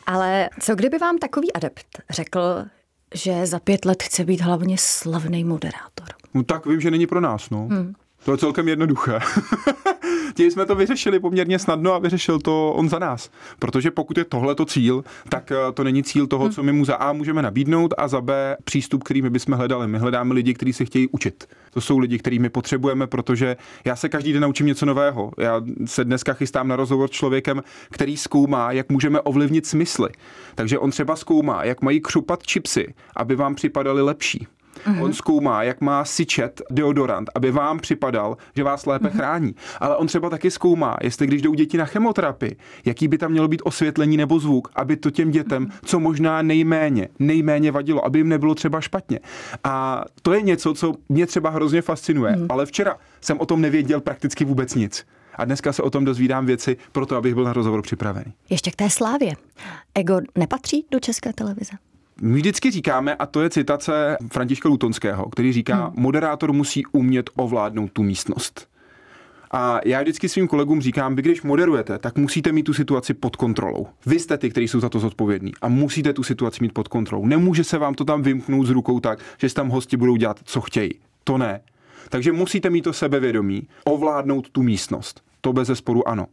Ale 0.07 0.49
co 0.61 0.75
kdyby 0.75 0.99
vám 0.99 1.19
takový 1.19 1.53
adept 1.53 1.87
řekl, 2.11 2.65
že 3.15 3.47
za 3.47 3.59
pět 3.59 3.85
let 3.85 4.03
chce 4.03 4.25
být 4.25 4.41
hlavně 4.41 4.76
slavný 4.79 5.45
moderátor? 5.45 6.09
No 6.35 6.43
tak 6.43 6.67
vím, 6.67 6.81
že 6.81 6.91
není 6.91 7.07
pro 7.07 7.21
nás, 7.21 7.50
no. 7.50 7.69
Hmm. 7.71 7.95
To 8.26 8.33
je 8.33 8.38
celkem 8.38 8.68
jednoduché. 8.68 9.18
Tím 10.35 10.50
jsme 10.50 10.66
to 10.66 10.75
vyřešili 10.75 11.21
poměrně 11.21 11.59
snadno 11.59 11.95
a 11.95 11.99
vyřešil 11.99 12.38
to 12.38 12.73
on 12.73 12.88
za 12.88 12.99
nás. 12.99 13.30
Protože 13.59 13.90
pokud 13.90 14.18
je 14.18 14.25
tohleto 14.25 14.64
cíl, 14.64 15.04
tak 15.28 15.52
eh, 15.52 15.73
to 15.75 15.85
není 15.85 16.02
cíl 16.02 16.26
toho, 16.26 16.49
co 16.49 16.62
my 16.62 16.73
mu 16.73 16.85
za 16.85 16.95
A 16.95 17.12
můžeme 17.12 17.42
nabídnout 17.42 17.95
a 17.99 18.09
za 18.09 18.21
B 18.21 18.56
přístup, 18.64 19.04
který 19.04 19.23
my 19.23 19.30
bychom 19.30 19.54
hledali. 19.54 19.88
My 19.88 19.99
hledáme 19.99 20.35
lidi, 20.35 20.54
kteří 20.54 20.73
se 20.73 20.85
chtějí 20.85 21.09
učit. 21.09 21.49
To 21.71 21.80
jsou 21.80 21.99
lidi, 21.99 22.18
který 22.18 22.38
my 22.38 22.49
potřebujeme, 22.49 23.06
protože 23.06 23.56
já 23.85 23.97
se 23.97 24.09
každý 24.09 24.33
den 24.33 24.42
naučím 24.42 24.66
něco 24.66 24.87
nového. 24.87 25.33
Já 25.38 25.62
se 25.85 26.04
dneska 26.04 26.33
chystám 26.33 26.68
na 26.68 26.76
rozhovor 26.76 27.09
s 27.09 27.12
člověkem, 27.12 27.62
který 27.90 28.16
zkoumá, 28.16 28.73
jak 28.73 28.90
můžeme 28.90 29.21
ovlivnit 29.21 29.66
smysly. 29.66 30.09
Takže 30.54 30.78
on 30.78 30.90
třeba 30.90 31.16
zkoumá, 31.16 31.64
jak 31.64 31.83
mají 31.83 32.00
křupat 32.00 32.42
čipsy, 32.42 32.95
aby 33.16 33.37
vám 33.37 33.54
připadaly 33.54 34.02
lepší. 34.02 34.47
Mm-hmm. 34.78 35.02
On 35.02 35.12
zkoumá, 35.12 35.62
jak 35.62 35.80
má 35.80 36.04
syčet 36.04 36.62
deodorant, 36.71 37.30
aby 37.35 37.50
vám 37.50 37.78
připadal, 37.78 38.37
že 38.56 38.64
vás 38.64 38.87
lépe 38.87 39.09
mm-hmm. 39.09 39.16
chrání. 39.16 39.54
Ale 39.80 39.97
on 39.97 40.06
třeba 40.06 40.30
taky 40.30 40.50
zkoumá, 40.50 40.97
jestli 41.02 41.26
když 41.26 41.42
jdou 41.42 41.54
děti 41.54 41.78
na 41.78 41.85
chemoterapii, 41.85 42.56
jaký 42.85 43.09
by 43.09 43.18
tam 43.18 43.30
mělo 43.30 43.49
být 43.49 43.62
osvětlení 43.64 44.16
nebo 44.16 44.38
zvuk, 44.38 44.71
aby 44.75 44.97
to 44.97 45.11
těm 45.11 45.30
dětem 45.30 45.66
mm-hmm. 45.66 45.78
co 45.85 46.00
možná 46.00 46.42
nejméně, 46.42 47.09
nejméně 47.18 47.73
vadilo, 47.73 48.04
aby 48.04 48.18
jim 48.18 48.28
nebylo 48.28 48.54
třeba 48.54 48.80
špatně. 48.80 49.21
A 49.64 50.04
to 50.23 50.33
je 50.33 50.42
něco, 50.42 50.75
co 50.75 50.95
mě 51.09 51.26
třeba 51.26 51.50
hrozně 51.50 51.83
fascinuje. 51.83 52.33
Mm-hmm. 52.33 52.47
Ale 52.49 52.66
včera 52.66 52.97
jsem 53.21 53.40
o 53.40 53.47
tom 53.47 53.61
nevěděl 53.61 54.00
prakticky 54.00 54.45
vůbec 54.45 54.75
nic. 54.75 55.06
A 55.35 55.45
dneska 55.45 55.73
se 55.73 55.83
o 55.83 55.90
tom 55.90 56.04
dozvídám 56.04 56.47
věci, 56.47 56.76
proto 56.92 57.16
abych 57.16 57.35
byl 57.35 57.45
na 57.45 57.52
rozhovor 57.52 57.83
připravený. 57.83 58.35
Ještě 58.50 58.71
k 58.71 58.76
té 58.76 58.90
slávě. 58.90 59.33
Ego 59.95 60.21
nepatří 60.38 60.87
do 60.90 61.00
české 61.00 61.33
televize? 61.33 61.73
My 62.23 62.37
vždycky 62.37 62.71
říkáme, 62.71 63.15
a 63.15 63.27
to 63.27 63.43
je 63.43 63.51
citace 63.51 64.17
Františka 64.33 64.69
Lutonského, 64.69 65.31
který 65.31 65.53
říká, 65.53 65.85
hmm. 65.85 65.95
moderátor 65.97 66.53
musí 66.53 66.87
umět 66.87 67.31
ovládnout 67.37 67.93
tu 67.93 68.03
místnost. 68.03 68.69
A 69.51 69.81
já 69.85 70.03
vždycky 70.03 70.29
svým 70.29 70.49
kolegům 70.49 70.81
říkám, 70.81 71.17
vy 71.17 71.23
když 71.23 71.43
moderujete, 71.43 71.99
tak 71.99 72.19
musíte 72.19 72.53
mít 72.53 72.63
tu 72.63 72.75
situaci 72.75 73.15
pod 73.15 73.37
kontrolou. 73.37 73.87
Vy 74.07 74.19
jste 74.19 74.39
ty, 74.39 74.51
kteří 74.51 74.69
jsou 74.69 74.81
za 74.81 74.89
to 74.89 74.99
zodpovědní 74.99 75.53
a 75.63 75.69
musíte 75.69 76.13
tu 76.13 76.23
situaci 76.23 76.59
mít 76.63 76.73
pod 76.73 76.89
kontrolou. 76.89 77.27
Nemůže 77.27 77.65
se 77.65 77.79
vám 77.79 77.95
to 77.95 78.05
tam 78.05 78.23
vymknout 78.23 78.67
z 78.67 78.71
rukou 78.71 79.01
tak, 79.01 79.19
že 79.39 79.55
tam 79.55 79.69
hosti 79.69 79.97
budou 79.97 80.17
dělat, 80.17 80.41
co 80.45 80.61
chtějí. 80.61 80.91
To 81.25 81.39
ne. 81.39 81.61
Takže 82.09 82.33
musíte 82.33 82.71
mít 82.71 82.83
to 82.83 82.93
sebevědomí, 82.93 83.69
ovládnout 83.85 84.51
tu 84.51 84.63
místnost. 84.63 85.23
To 85.41 85.53
bez 85.53 85.69
zesporu 85.69 86.09
ano 86.09 86.27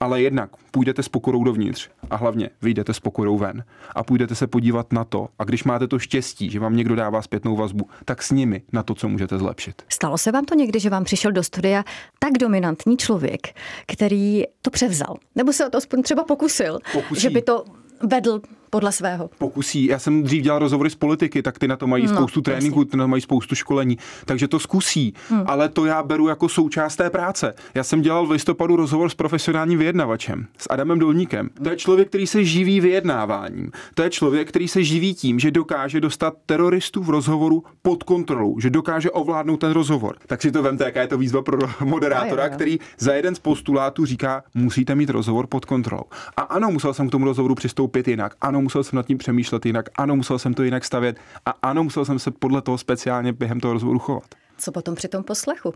ale 0.00 0.22
jednak 0.22 0.50
půjdete 0.70 1.02
s 1.02 1.08
pokorou 1.08 1.44
dovnitř 1.44 1.88
a 2.10 2.16
hlavně 2.16 2.50
vyjdete 2.62 2.94
s 2.94 3.00
pokorou 3.00 3.38
ven 3.38 3.64
a 3.94 4.02
půjdete 4.02 4.34
se 4.34 4.46
podívat 4.46 4.92
na 4.92 5.04
to 5.04 5.28
a 5.38 5.44
když 5.44 5.64
máte 5.64 5.88
to 5.88 5.98
štěstí, 5.98 6.50
že 6.50 6.60
vám 6.60 6.76
někdo 6.76 6.94
dává 6.96 7.22
zpětnou 7.22 7.56
vazbu, 7.56 7.88
tak 8.04 8.22
s 8.22 8.30
nimi 8.30 8.62
na 8.72 8.82
to, 8.82 8.94
co 8.94 9.08
můžete 9.08 9.38
zlepšit. 9.38 9.82
Stalo 9.88 10.18
se 10.18 10.32
vám 10.32 10.44
to 10.44 10.54
někdy, 10.54 10.80
že 10.80 10.90
vám 10.90 11.04
přišel 11.04 11.32
do 11.32 11.42
studia 11.42 11.84
tak 12.18 12.32
dominantní 12.40 12.96
člověk, 12.96 13.46
který 13.86 14.42
to 14.62 14.70
převzal? 14.70 15.16
Nebo 15.34 15.52
se 15.52 15.66
o 15.66 15.70
to 15.70 15.78
aspoň 15.78 16.02
třeba 16.02 16.24
pokusil, 16.24 16.78
Pokusí. 16.92 17.20
že 17.20 17.30
by 17.30 17.42
to 17.42 17.64
vedl 18.02 18.40
podle 18.70 18.92
svého. 18.92 19.30
Pokusí. 19.38 19.86
Já 19.86 19.98
jsem 19.98 20.22
dřív 20.22 20.42
dělal 20.42 20.58
rozhovory 20.58 20.90
z 20.90 20.94
politiky, 20.94 21.42
tak 21.42 21.58
ty 21.58 21.68
na 21.68 21.76
to 21.76 21.86
mají 21.86 22.06
no, 22.06 22.14
spoustu 22.14 22.40
tréninku, 22.40 22.84
ty 22.84 22.96
na 22.96 23.04
to 23.04 23.08
mají 23.08 23.22
spoustu 23.22 23.54
školení, 23.54 23.98
takže 24.24 24.48
to 24.48 24.58
zkusí. 24.58 25.14
Hmm. 25.28 25.42
Ale 25.46 25.68
to 25.68 25.84
já 25.84 26.02
beru 26.02 26.28
jako 26.28 26.48
součást 26.48 26.96
té 26.96 27.10
práce. 27.10 27.54
Já 27.74 27.84
jsem 27.84 28.02
dělal 28.02 28.26
v 28.26 28.30
listopadu 28.30 28.76
rozhovor 28.76 29.08
s 29.08 29.14
profesionálním 29.14 29.78
vyjednavačem, 29.78 30.46
s 30.58 30.66
Adamem 30.70 30.98
Dolníkem. 30.98 31.50
To 31.62 31.70
je 31.70 31.76
člověk, 31.76 32.08
který 32.08 32.26
se 32.26 32.44
živí 32.44 32.80
vyjednáváním. 32.80 33.70
To 33.94 34.02
je 34.02 34.10
člověk, 34.10 34.48
který 34.48 34.68
se 34.68 34.84
živí 34.84 35.14
tím, 35.14 35.38
že 35.38 35.50
dokáže 35.50 36.00
dostat 36.00 36.34
teroristů 36.46 37.02
v 37.02 37.10
rozhovoru 37.10 37.64
pod 37.82 38.02
kontrolou, 38.02 38.60
že 38.60 38.70
dokáže 38.70 39.10
ovládnout 39.10 39.56
ten 39.56 39.72
rozhovor. 39.72 40.16
Tak 40.26 40.42
si 40.42 40.52
to 40.52 40.62
vemte, 40.62 40.84
jaká 40.84 41.00
je 41.00 41.08
to 41.08 41.18
výzva 41.18 41.42
pro 41.42 41.58
moderátora, 41.84 42.48
který 42.48 42.78
za 42.98 43.12
jeden 43.12 43.34
z 43.34 43.38
postulátů 43.38 44.04
říká, 44.04 44.42
musíte 44.54 44.94
mít 44.94 45.10
rozhovor 45.10 45.46
pod 45.46 45.64
kontrolou. 45.64 46.04
A 46.36 46.42
ano, 46.42 46.70
musel 46.70 46.94
jsem 46.94 47.08
k 47.08 47.10
tomu 47.12 47.24
rozhovoru 47.24 47.54
přistoupit 47.54 48.08
jinak. 48.08 48.34
Ano, 48.40 48.59
musel 48.62 48.84
jsem 48.84 48.96
nad 48.96 49.06
tím 49.06 49.18
přemýšlet 49.18 49.66
jinak, 49.66 49.88
ano, 49.98 50.16
musel 50.16 50.38
jsem 50.38 50.54
to 50.54 50.62
jinak 50.62 50.84
stavět 50.84 51.16
a 51.46 51.50
ano, 51.62 51.84
musel 51.84 52.04
jsem 52.04 52.18
se 52.18 52.30
podle 52.30 52.62
toho 52.62 52.78
speciálně 52.78 53.32
během 53.32 53.60
toho 53.60 53.72
rozhovoru 53.72 53.98
chovat. 53.98 54.34
Co 54.58 54.72
potom 54.72 54.94
při 54.94 55.08
tom 55.08 55.24
poslechu? 55.24 55.74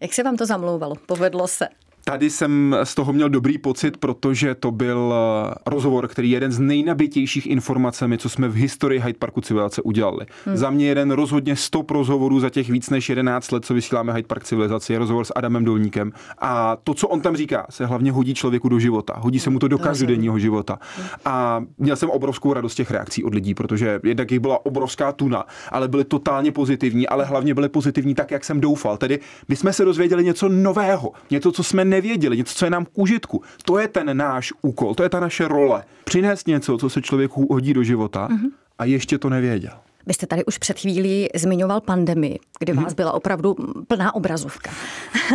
Jak 0.00 0.12
se 0.12 0.22
vám 0.22 0.36
to 0.36 0.46
zamlouvalo? 0.46 0.94
Povedlo 1.06 1.48
se? 1.48 1.68
Tady 2.08 2.30
jsem 2.30 2.76
z 2.84 2.94
toho 2.94 3.12
měl 3.12 3.28
dobrý 3.28 3.58
pocit, 3.58 3.96
protože 3.96 4.54
to 4.54 4.70
byl 4.70 5.14
eh, 5.14 5.54
rozhovor, 5.66 6.08
který 6.08 6.30
je 6.30 6.36
jeden 6.36 6.52
z 6.52 6.58
nejnabitějších 6.58 7.46
informacemi, 7.46 8.18
co 8.18 8.28
jsme 8.28 8.48
v 8.48 8.54
historii 8.54 9.00
Hyde 9.00 9.18
Parku 9.18 9.40
civilizace 9.40 9.82
udělali. 9.82 10.26
Hmm. 10.44 10.56
Za 10.56 10.70
mě 10.70 10.86
jeden 10.86 11.10
rozhodně 11.10 11.56
stop 11.56 11.90
rozhovorů 11.90 12.40
za 12.40 12.50
těch 12.50 12.70
víc 12.70 12.90
než 12.90 13.08
11 13.08 13.52
let, 13.52 13.64
co 13.64 13.74
vysíláme 13.74 14.12
Hyde 14.12 14.26
Park 14.26 14.44
civilizaci, 14.44 14.92
je 14.92 14.98
rozhovor 14.98 15.24
s 15.24 15.32
Adamem 15.36 15.64
Dolníkem. 15.64 16.12
A 16.38 16.76
to, 16.84 16.94
co 16.94 17.08
on 17.08 17.20
tam 17.20 17.36
říká, 17.36 17.66
se 17.70 17.86
hlavně 17.86 18.12
hodí 18.12 18.34
člověku 18.34 18.68
do 18.68 18.78
života. 18.78 19.14
Hodí 19.18 19.40
se 19.40 19.50
mu 19.50 19.58
to 19.58 19.68
do 19.68 19.78
každodenního 19.78 20.38
života. 20.38 20.78
A 21.24 21.64
měl 21.78 21.96
jsem 21.96 22.10
obrovskou 22.10 22.52
radost 22.52 22.74
těch 22.74 22.90
reakcí 22.90 23.24
od 23.24 23.34
lidí, 23.34 23.54
protože 23.54 24.00
jednak 24.04 24.30
jich 24.30 24.40
byla 24.40 24.66
obrovská 24.66 25.12
tuna, 25.12 25.44
ale 25.72 25.88
byly 25.88 26.04
totálně 26.04 26.52
pozitivní, 26.52 27.08
ale 27.08 27.24
hlavně 27.24 27.54
byly 27.54 27.68
pozitivní 27.68 28.14
tak, 28.14 28.30
jak 28.30 28.44
jsem 28.44 28.60
doufal. 28.60 28.96
Tedy 28.96 29.18
my 29.48 29.56
jsme 29.56 29.72
se 29.72 29.84
dozvěděli 29.84 30.24
něco 30.24 30.48
nového, 30.48 31.12
něco, 31.30 31.52
co 31.52 31.62
jsme 31.62 31.95
nevěděli, 31.96 32.36
něco, 32.36 32.54
co 32.54 32.64
je 32.64 32.70
nám 32.70 32.84
k 32.84 32.98
užitku. 32.98 33.42
To 33.64 33.78
je 33.78 33.88
ten 33.88 34.16
náš 34.16 34.52
úkol, 34.62 34.94
to 34.94 35.02
je 35.02 35.08
ta 35.08 35.20
naše 35.20 35.48
role. 35.48 35.84
Přinést 36.04 36.46
něco, 36.46 36.78
co 36.78 36.90
se 36.90 37.02
člověku 37.02 37.46
hodí 37.50 37.74
do 37.74 37.82
života 37.82 38.28
mm-hmm. 38.28 38.50
a 38.78 38.84
ještě 38.84 39.18
to 39.18 39.28
nevěděl. 39.30 39.72
Vy 40.06 40.14
jste 40.14 40.26
tady 40.26 40.44
už 40.44 40.58
před 40.58 40.78
chvílí 40.78 41.28
zmiňoval 41.34 41.80
pandemii, 41.80 42.38
kdy 42.58 42.72
vás 42.72 42.94
byla 42.94 43.12
opravdu 43.12 43.56
plná 43.88 44.14
obrazovka. 44.14 44.70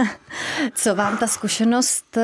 Co 0.75 0.95
vám 0.95 1.17
ta 1.17 1.27
zkušenost 1.27 2.17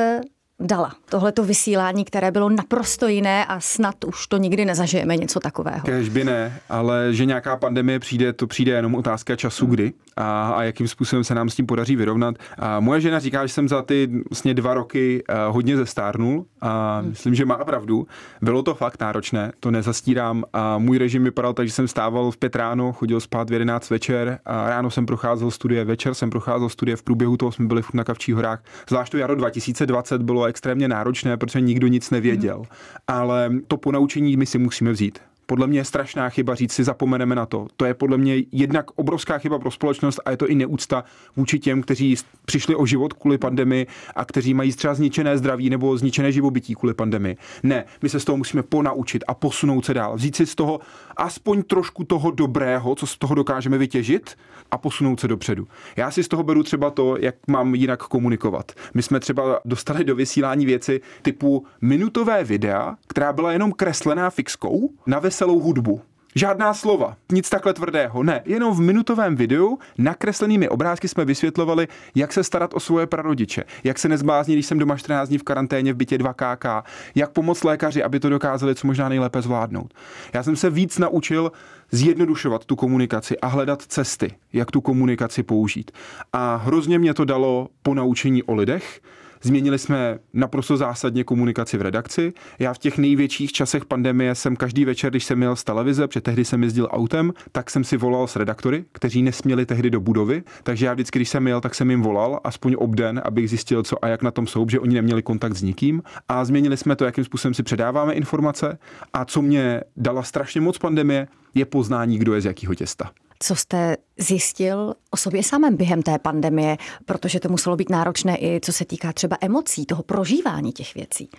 dala. 0.60 0.94
Tohleto 1.08 1.44
vysílání, 1.44 2.04
které 2.04 2.30
bylo 2.30 2.48
naprosto 2.48 3.08
jiné 3.08 3.44
a 3.44 3.60
snad 3.60 4.04
už 4.04 4.26
to 4.26 4.36
nikdy 4.36 4.64
nezažijeme 4.64 5.16
něco 5.16 5.40
takového. 5.40 5.80
Kež 5.80 6.08
by 6.08 6.24
ne, 6.24 6.60
ale 6.68 7.08
že 7.10 7.24
nějaká 7.24 7.56
pandemie 7.56 7.98
přijde, 7.98 8.32
to 8.32 8.46
přijde 8.46 8.72
jenom 8.72 8.94
otázka 8.94 9.36
času, 9.36 9.66
kdy 9.66 9.92
a, 10.16 10.48
a 10.48 10.62
jakým 10.62 10.88
způsobem 10.88 11.24
se 11.24 11.34
nám 11.34 11.48
s 11.48 11.54
tím 11.54 11.66
podaří 11.66 11.96
vyrovnat. 11.96 12.34
A 12.58 12.80
moje 12.80 13.00
žena 13.00 13.18
říká, 13.18 13.46
že 13.46 13.52
jsem 13.52 13.68
za 13.68 13.82
ty 13.82 14.08
vlastně 14.30 14.54
dva 14.54 14.74
roky 14.74 15.24
eh, 15.28 15.34
hodně 15.48 15.76
zestárnul 15.76 16.46
a 16.60 16.98
hmm. 16.98 17.10
myslím, 17.10 17.34
že 17.34 17.44
má 17.44 17.56
pravdu. 17.56 18.06
Bylo 18.42 18.62
to 18.62 18.74
fakt 18.74 19.00
náročné, 19.00 19.52
to 19.60 19.70
nezastírám 19.70 20.44
a 20.52 20.78
můj 20.78 20.98
režim 20.98 21.24
vypadal 21.24 21.52
tak, 21.52 21.66
že 21.66 21.72
jsem 21.72 21.88
stával 21.88 22.30
v 22.30 22.36
pět 22.36 22.56
ráno, 22.56 22.92
chodil 22.92 23.20
spát 23.20 23.50
v 23.50 23.52
11 23.52 23.90
večer 23.90 24.38
a 24.44 24.68
ráno 24.68 24.90
jsem 24.90 25.06
procházel 25.06 25.50
studie, 25.50 25.84
večer 25.84 26.14
jsem 26.14 26.30
procházel 26.30 26.68
studie, 26.68 26.96
v 26.96 27.02
průběhu 27.02 27.36
toho 27.36 27.52
jsme 27.52 27.66
byli 27.66 27.82
na 27.94 28.04
Kavčích 28.04 28.34
horách. 28.34 28.62
Zvlášť 28.88 29.12
to 29.12 29.18
jaro 29.18 29.34
2020 29.34 30.22
bylo 30.22 30.47
extrémně 30.48 30.88
náročné, 30.88 31.36
protože 31.36 31.60
nikdo 31.60 31.86
nic 31.86 32.10
nevěděl. 32.10 32.56
Hmm. 32.56 32.66
Ale 33.08 33.50
to 33.66 33.76
ponaučení 33.76 34.36
my 34.36 34.46
si 34.46 34.58
musíme 34.58 34.92
vzít 34.92 35.18
podle 35.50 35.66
mě 35.66 35.78
je 35.80 35.84
strašná 35.84 36.28
chyba 36.28 36.54
říct 36.54 36.72
si, 36.72 36.84
zapomeneme 36.84 37.34
na 37.34 37.46
to. 37.46 37.66
To 37.76 37.84
je 37.84 37.94
podle 37.94 38.18
mě 38.18 38.36
jednak 38.52 38.90
obrovská 38.94 39.38
chyba 39.38 39.58
pro 39.58 39.70
společnost 39.70 40.20
a 40.24 40.30
je 40.30 40.36
to 40.36 40.48
i 40.48 40.54
neúcta 40.54 41.04
vůči 41.36 41.58
těm, 41.58 41.82
kteří 41.82 42.16
přišli 42.44 42.74
o 42.74 42.86
život 42.86 43.12
kvůli 43.12 43.38
pandemii 43.38 43.86
a 44.16 44.24
kteří 44.24 44.54
mají 44.54 44.72
třeba 44.72 44.94
zničené 44.94 45.38
zdraví 45.38 45.70
nebo 45.70 45.98
zničené 45.98 46.32
živobytí 46.32 46.74
kvůli 46.74 46.94
pandemii. 46.94 47.36
Ne, 47.62 47.84
my 48.02 48.08
se 48.08 48.20
z 48.20 48.24
toho 48.24 48.36
musíme 48.36 48.62
ponaučit 48.62 49.24
a 49.28 49.34
posunout 49.34 49.84
se 49.84 49.94
dál. 49.94 50.16
Vzít 50.16 50.36
si 50.36 50.46
z 50.46 50.54
toho 50.54 50.80
aspoň 51.18 51.62
trošku 51.62 52.04
toho 52.04 52.30
dobrého, 52.30 52.94
co 52.94 53.06
z 53.06 53.18
toho 53.18 53.34
dokážeme 53.34 53.78
vytěžit 53.78 54.36
a 54.70 54.78
posunout 54.78 55.20
se 55.20 55.28
dopředu. 55.28 55.68
Já 55.96 56.10
si 56.10 56.22
z 56.22 56.28
toho 56.28 56.42
beru 56.42 56.62
třeba 56.62 56.90
to, 56.90 57.16
jak 57.20 57.34
mám 57.46 57.74
jinak 57.74 58.02
komunikovat. 58.02 58.72
My 58.94 59.02
jsme 59.02 59.20
třeba 59.20 59.60
dostali 59.64 60.04
do 60.04 60.16
vysílání 60.16 60.66
věci 60.66 61.00
typu 61.22 61.66
minutové 61.80 62.44
videa, 62.44 62.96
která 63.06 63.32
byla 63.32 63.52
jenom 63.52 63.72
kreslená 63.72 64.30
fixkou 64.30 64.90
na 65.06 65.18
veselou 65.18 65.60
hudbu. 65.60 66.00
Žádná 66.38 66.74
slova, 66.74 67.16
nic 67.32 67.50
takhle 67.50 67.74
tvrdého, 67.74 68.22
ne. 68.22 68.42
Jenom 68.44 68.74
v 68.74 68.80
minutovém 68.80 69.36
videu 69.36 69.78
nakreslenými 69.98 70.68
obrázky 70.68 71.08
jsme 71.08 71.24
vysvětlovali, 71.24 71.88
jak 72.14 72.32
se 72.32 72.44
starat 72.44 72.74
o 72.74 72.80
svoje 72.80 73.06
prarodiče, 73.06 73.64
jak 73.84 73.98
se 73.98 74.08
nezbláznit, 74.08 74.56
když 74.56 74.66
jsem 74.66 74.78
doma 74.78 74.96
14 74.96 75.28
dní 75.28 75.38
v 75.38 75.42
karanténě 75.42 75.92
v 75.92 75.96
bytě 75.96 76.18
2KK, 76.18 76.82
jak 77.14 77.30
pomoct 77.30 77.64
lékaři, 77.64 78.02
aby 78.02 78.20
to 78.20 78.28
dokázali 78.28 78.74
co 78.74 78.86
možná 78.86 79.08
nejlépe 79.08 79.42
zvládnout. 79.42 79.94
Já 80.34 80.42
jsem 80.42 80.56
se 80.56 80.70
víc 80.70 80.98
naučil 80.98 81.52
zjednodušovat 81.90 82.64
tu 82.64 82.76
komunikaci 82.76 83.38
a 83.38 83.46
hledat 83.46 83.82
cesty, 83.82 84.34
jak 84.52 84.70
tu 84.70 84.80
komunikaci 84.80 85.42
použít. 85.42 85.90
A 86.32 86.56
hrozně 86.56 86.98
mě 86.98 87.14
to 87.14 87.24
dalo 87.24 87.68
po 87.82 87.94
naučení 87.94 88.42
o 88.42 88.54
lidech, 88.54 89.00
Změnili 89.42 89.78
jsme 89.78 90.18
naprosto 90.32 90.76
zásadně 90.76 91.24
komunikaci 91.24 91.78
v 91.78 91.82
redakci. 91.82 92.32
Já 92.58 92.74
v 92.74 92.78
těch 92.78 92.98
největších 92.98 93.52
časech 93.52 93.84
pandemie 93.84 94.34
jsem 94.34 94.56
každý 94.56 94.84
večer, 94.84 95.10
když 95.10 95.24
jsem 95.24 95.38
měl 95.38 95.56
z 95.56 95.64
televize, 95.64 96.08
protože 96.08 96.20
tehdy 96.20 96.44
jsem 96.44 96.62
jezdil 96.62 96.88
autem, 96.90 97.32
tak 97.52 97.70
jsem 97.70 97.84
si 97.84 97.96
volal 97.96 98.26
s 98.26 98.36
redaktory, 98.36 98.84
kteří 98.92 99.22
nesměli 99.22 99.66
tehdy 99.66 99.90
do 99.90 100.00
budovy. 100.00 100.42
Takže 100.62 100.86
já 100.86 100.94
vždycky, 100.94 101.18
když 101.18 101.28
jsem 101.28 101.46
jel, 101.46 101.60
tak 101.60 101.74
jsem 101.74 101.90
jim 101.90 102.02
volal, 102.02 102.40
aspoň 102.44 102.76
obden, 102.78 103.22
abych 103.24 103.48
zjistil, 103.48 103.82
co 103.82 104.04
a 104.04 104.08
jak 104.08 104.22
na 104.22 104.30
tom 104.30 104.46
jsou, 104.46 104.68
že 104.68 104.80
oni 104.80 104.94
neměli 104.94 105.22
kontakt 105.22 105.56
s 105.56 105.62
nikým. 105.62 106.02
A 106.28 106.44
změnili 106.44 106.76
jsme 106.76 106.96
to, 106.96 107.04
jakým 107.04 107.24
způsobem 107.24 107.54
si 107.54 107.62
předáváme 107.62 108.12
informace. 108.14 108.78
A 109.12 109.24
co 109.24 109.42
mě 109.42 109.80
dala 109.96 110.22
strašně 110.22 110.60
moc 110.60 110.78
pandemie, 110.78 111.28
je 111.54 111.64
poznání, 111.64 112.18
kdo 112.18 112.34
je 112.34 112.40
z 112.40 112.44
jakého 112.44 112.74
těsta. 112.74 113.10
Co 113.42 113.56
jste 113.56 113.96
zjistil 114.18 114.94
o 115.10 115.16
sobě 115.16 115.42
samém 115.42 115.76
během 115.76 116.02
té 116.02 116.18
pandemie, 116.18 116.76
protože 117.04 117.40
to 117.40 117.48
muselo 117.48 117.76
být 117.76 117.90
náročné 117.90 118.36
i 118.36 118.60
co 118.62 118.72
se 118.72 118.84
týká 118.84 119.12
třeba 119.12 119.36
emocí, 119.40 119.86
toho 119.86 120.02
prožívání 120.02 120.72
těch 120.72 120.94
věcí? 120.94 121.30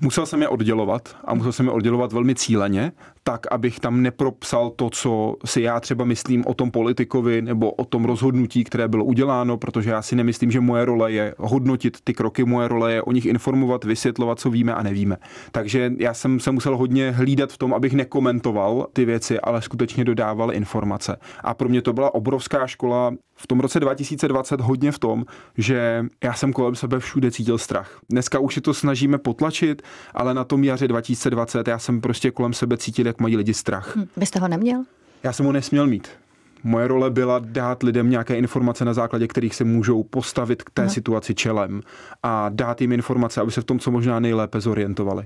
Musel 0.00 0.26
jsem 0.26 0.42
je 0.42 0.48
oddělovat 0.48 1.16
a 1.24 1.34
musel 1.34 1.52
jsem 1.52 1.66
je 1.66 1.72
oddělovat 1.72 2.12
velmi 2.12 2.34
cíleně, 2.34 2.92
tak, 3.28 3.46
abych 3.50 3.80
tam 3.80 4.02
nepropsal 4.02 4.70
to, 4.70 4.90
co 4.90 5.36
si 5.44 5.62
já 5.62 5.80
třeba 5.80 6.04
myslím 6.04 6.44
o 6.46 6.54
tom 6.54 6.70
politikovi 6.70 7.42
nebo 7.42 7.70
o 7.70 7.84
tom 7.84 8.04
rozhodnutí, 8.04 8.64
které 8.64 8.88
bylo 8.88 9.04
uděláno, 9.04 9.56
protože 9.56 9.90
já 9.90 10.02
si 10.02 10.16
nemyslím, 10.16 10.50
že 10.50 10.60
moje 10.60 10.84
role 10.84 11.12
je 11.12 11.34
hodnotit 11.38 11.98
ty 12.04 12.14
kroky, 12.14 12.44
moje 12.44 12.68
role 12.68 12.92
je 12.92 13.02
o 13.02 13.12
nich 13.12 13.26
informovat, 13.26 13.84
vysvětlovat, 13.84 14.40
co 14.40 14.50
víme 14.50 14.74
a 14.74 14.82
nevíme. 14.82 15.16
Takže 15.52 15.92
já 15.98 16.14
jsem 16.14 16.40
se 16.40 16.50
musel 16.50 16.76
hodně 16.76 17.10
hlídat 17.10 17.52
v 17.52 17.58
tom, 17.58 17.74
abych 17.74 17.92
nekomentoval 17.92 18.86
ty 18.92 19.04
věci, 19.04 19.40
ale 19.40 19.62
skutečně 19.62 20.04
dodával 20.04 20.52
informace. 20.52 21.16
A 21.40 21.54
pro 21.54 21.68
mě 21.68 21.82
to 21.82 21.92
byla 21.92 22.14
obrovská 22.14 22.66
škola 22.66 23.12
v 23.36 23.46
tom 23.46 23.60
roce 23.60 23.80
2020 23.80 24.60
hodně 24.60 24.92
v 24.92 24.98
tom, 24.98 25.24
že 25.58 26.04
já 26.24 26.34
jsem 26.34 26.52
kolem 26.52 26.74
sebe 26.74 27.00
všude 27.00 27.30
cítil 27.30 27.58
strach. 27.58 28.00
Dneska 28.10 28.38
už 28.38 28.54
si 28.54 28.60
to 28.60 28.74
snažíme 28.74 29.18
potlačit, 29.18 29.82
ale 30.14 30.34
na 30.34 30.44
tom 30.44 30.64
jaře 30.64 30.88
2020 30.88 31.68
já 31.68 31.78
jsem 31.78 32.00
prostě 32.00 32.30
kolem 32.30 32.52
sebe 32.52 32.76
cítil, 32.76 33.06
jak 33.16 33.20
mají 33.20 33.36
lidi 33.36 33.54
strach. 33.54 33.96
Hm, 33.96 34.06
byste 34.16 34.38
ho 34.38 34.48
neměl? 34.48 34.84
Já 35.22 35.32
jsem 35.32 35.46
ho 35.46 35.52
nesměl 35.52 35.86
mít. 35.86 36.08
Moje 36.64 36.88
role 36.88 37.10
byla 37.10 37.38
dát 37.38 37.82
lidem 37.82 38.10
nějaké 38.10 38.36
informace, 38.36 38.84
na 38.84 38.94
základě 38.94 39.26
kterých 39.26 39.54
se 39.54 39.64
můžou 39.64 40.02
postavit 40.02 40.62
k 40.62 40.70
té 40.70 40.82
no. 40.82 40.90
situaci 40.90 41.34
čelem 41.34 41.80
a 42.22 42.48
dát 42.48 42.80
jim 42.80 42.92
informace, 42.92 43.40
aby 43.40 43.50
se 43.50 43.60
v 43.60 43.64
tom 43.64 43.78
co 43.78 43.90
možná 43.90 44.20
nejlépe 44.20 44.60
zorientovali. 44.60 45.24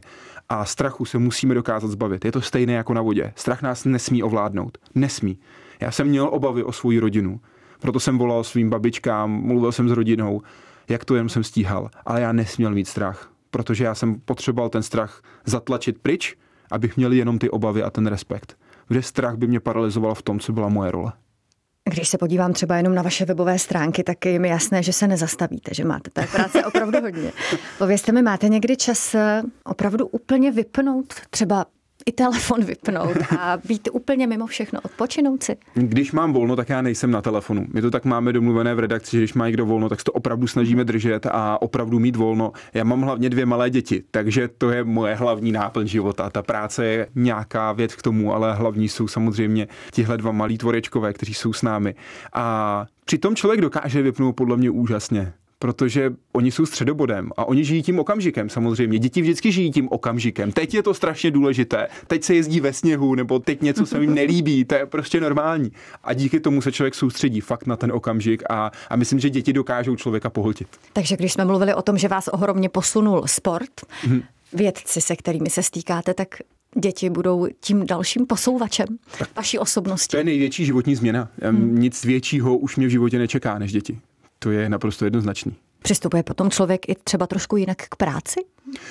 A 0.49 0.65
strachu 0.65 1.05
se 1.05 1.19
musíme 1.19 1.55
dokázat 1.55 1.91
zbavit. 1.91 2.25
Je 2.25 2.33
to 2.33 2.41
stejné 2.41 2.73
jako 2.73 2.95
na 2.95 3.03
vodě. 3.03 3.33
Strach 3.37 3.63
nás 3.63 3.85
nesmí 3.85 4.23
ovládnout. 4.23 4.79
Nesmí. 4.95 5.39
Já 5.81 5.91
jsem 5.91 6.07
měl 6.07 6.29
obavy 6.33 6.65
o 6.65 6.73
svou 6.73 7.01
rodinu. 7.01 7.41
Proto 7.81 8.01
jsem 8.01 8.19
volal 8.19 8.45
svým 8.45 8.71
babičkám, 8.71 9.31
mluvil 9.31 9.73
jsem 9.73 9.89
s 9.89 9.93
rodinou, 9.93 10.43
jak 10.89 11.05
to 11.05 11.15
jen 11.15 11.29
jsem 11.29 11.45
stíhal. 11.45 11.91
Ale 12.07 12.21
já 12.21 12.33
nesměl 12.33 12.71
mít 12.71 12.89
strach, 12.89 13.31
protože 13.51 13.85
já 13.85 13.95
jsem 13.95 14.21
potřeboval 14.21 14.69
ten 14.69 14.83
strach 14.83 15.23
zatlačit 15.45 15.99
pryč, 15.99 16.37
abych 16.71 16.97
měl 16.97 17.13
jenom 17.13 17.39
ty 17.39 17.51
obavy 17.51 17.83
a 17.83 17.91
ten 17.91 18.07
respekt. 18.07 18.57
Kde 18.89 19.03
strach 19.03 19.37
by 19.37 19.47
mě 19.47 19.61
paralizoval 19.61 20.15
v 20.15 20.23
tom, 20.23 20.41
co 20.41 20.53
byla 20.53 20.69
moje 20.69 20.91
role. 20.91 21.13
Když 21.85 22.09
se 22.09 22.19
podívám 22.19 22.53
třeba 22.53 22.77
jenom 22.77 22.95
na 22.95 23.03
vaše 23.03 23.25
webové 23.25 23.59
stránky, 23.59 24.05
tak 24.05 24.27
je 24.27 24.39
mi 24.39 24.49
jasné, 24.49 24.83
že 24.83 24.93
se 24.93 25.09
nezastavíte, 25.09 25.75
že 25.75 25.85
máte 25.85 26.11
té 26.11 26.27
práce 26.27 26.65
opravdu 26.65 27.01
hodně. 27.01 27.33
Povězte 27.79 28.13
mi, 28.13 28.23
máte 28.23 28.49
někdy 28.49 28.77
čas 28.77 29.15
eh, 29.15 29.43
opravdu 29.65 30.07
úplně 30.07 30.51
vypnout 30.51 31.15
třeba 31.31 31.67
i 32.07 32.13
telefon 32.13 32.65
vypnout 32.65 33.17
a 33.39 33.59
být 33.69 33.89
úplně 33.93 34.27
mimo 34.27 34.47
všechno, 34.47 34.81
odpočinout 34.83 35.43
si. 35.43 35.57
Když 35.75 36.13
mám 36.13 36.33
volno, 36.33 36.57
tak 36.57 36.69
já 36.69 36.83
nejsem 36.83 37.11
na 37.11 37.23
telefonu. 37.23 37.67
My 37.73 37.83
to 37.83 37.91
tak 37.91 38.05
máme 38.05 38.33
domluvené 38.33 38.75
v 38.75 38.79
redakci, 38.79 39.11
že 39.11 39.19
když 39.19 39.35
má 39.35 39.47
někdo 39.47 39.67
volno, 39.67 39.89
tak 39.89 40.01
se 40.01 40.05
to 40.05 40.13
opravdu 40.13 40.47
snažíme 40.47 40.85
držet 40.85 41.27
a 41.27 41.63
opravdu 41.63 41.99
mít 41.99 42.17
volno. 42.17 42.53
Já 42.75 42.85
mám 42.85 43.03
hlavně 43.03 43.31
dvě 43.31 43.47
malé 43.47 43.71
děti, 43.71 44.03
takže 44.11 44.49
to 44.49 44.71
je 44.71 44.85
moje 44.85 45.15
hlavní 45.15 45.53
náplň 45.53 45.87
života. 45.87 46.31
Ta 46.31 46.43
práce 46.43 46.87
je 46.87 47.07
nějaká 47.15 47.73
věc 47.73 47.95
k 47.95 48.03
tomu, 48.03 48.35
ale 48.35 48.55
hlavní 48.55 48.89
jsou 48.89 49.09
samozřejmě 49.09 49.69
tihle 49.93 50.17
dva 50.17 50.33
malí 50.33 50.59
tvorečkové, 50.59 51.13
kteří 51.13 51.35
jsou 51.35 51.53
s 51.53 51.63
námi. 51.63 51.95
A 52.33 52.87
přitom 53.05 53.37
člověk 53.37 53.61
dokáže 53.61 54.03
vypnout 54.03 54.37
podle 54.37 54.57
mě 54.57 54.71
úžasně 54.71 55.33
protože 55.63 56.11
oni 56.33 56.51
jsou 56.51 56.67
středobodem 56.67 57.31
a 57.37 57.45
oni 57.45 57.65
žijí 57.65 57.83
tím 57.83 57.99
okamžikem 57.99 58.49
samozřejmě. 58.49 58.99
Děti 58.99 59.23
vždycky 59.23 59.53
žijí 59.53 59.71
tím 59.71 59.89
okamžikem. 59.91 60.53
Teď 60.53 60.75
je 60.75 60.83
to 60.83 60.95
strašně 60.95 61.31
důležité. 61.31 61.89
Teď 62.07 62.25
se 62.25 62.35
jezdí 62.35 62.61
ve 62.61 62.73
sněhu 62.73 63.15
nebo 63.15 63.39
teď 63.39 63.63
něco 63.63 63.87
se 63.87 64.01
jim 64.01 64.15
nelíbí. 64.15 64.65
To 64.65 64.75
je 64.75 64.87
prostě 64.87 65.21
normální. 65.21 65.73
A 66.05 66.13
díky 66.13 66.41
tomu 66.41 66.63
se 66.63 66.73
člověk 66.73 66.95
soustředí 66.95 67.41
fakt 67.41 67.67
na 67.67 67.77
ten 67.77 67.93
okamžik 67.93 68.43
a, 68.51 68.71
a 68.91 68.97
myslím, 68.97 69.21
že 69.21 69.31
děti 69.31 69.53
dokážou 69.53 69.97
člověka 69.97 70.31
pohltit. 70.31 70.69
Takže 70.93 71.17
když 71.17 71.33
jsme 71.33 71.45
mluvili 71.45 71.75
o 71.75 71.83
tom, 71.83 71.99
že 71.99 72.09
vás 72.09 72.29
ohromně 72.29 72.69
posunul 72.69 73.23
sport, 73.27 73.71
hmm. 74.03 74.23
vědci, 74.53 75.01
se 75.01 75.17
kterými 75.17 75.51
se 75.51 75.63
stýkáte, 75.63 76.15
tak 76.15 76.29
děti 76.79 77.11
budou 77.11 77.49
tím 77.61 77.87
dalším 77.87 78.27
posouvačem 78.27 78.87
tak 79.19 79.37
vaší 79.37 79.59
osobnosti. 79.59 80.11
To 80.11 80.17
je 80.17 80.25
největší 80.25 80.65
životní 80.65 80.95
změna. 80.95 81.29
Hmm. 81.43 81.79
Nic 81.79 82.05
většího 82.05 82.57
už 82.57 82.77
mě 82.77 82.87
v 82.87 82.91
životě 82.91 83.19
nečeká 83.19 83.59
než 83.59 83.73
děti. 83.73 83.99
To 84.43 84.51
je 84.51 84.69
naprosto 84.69 85.05
jednoznačný. 85.05 85.57
Přistupuje 85.83 86.23
potom 86.23 86.51
člověk 86.51 86.89
i 86.89 86.95
třeba 87.05 87.27
trošku 87.27 87.57
jinak 87.57 87.77
k 87.89 87.97
práci? 87.97 88.41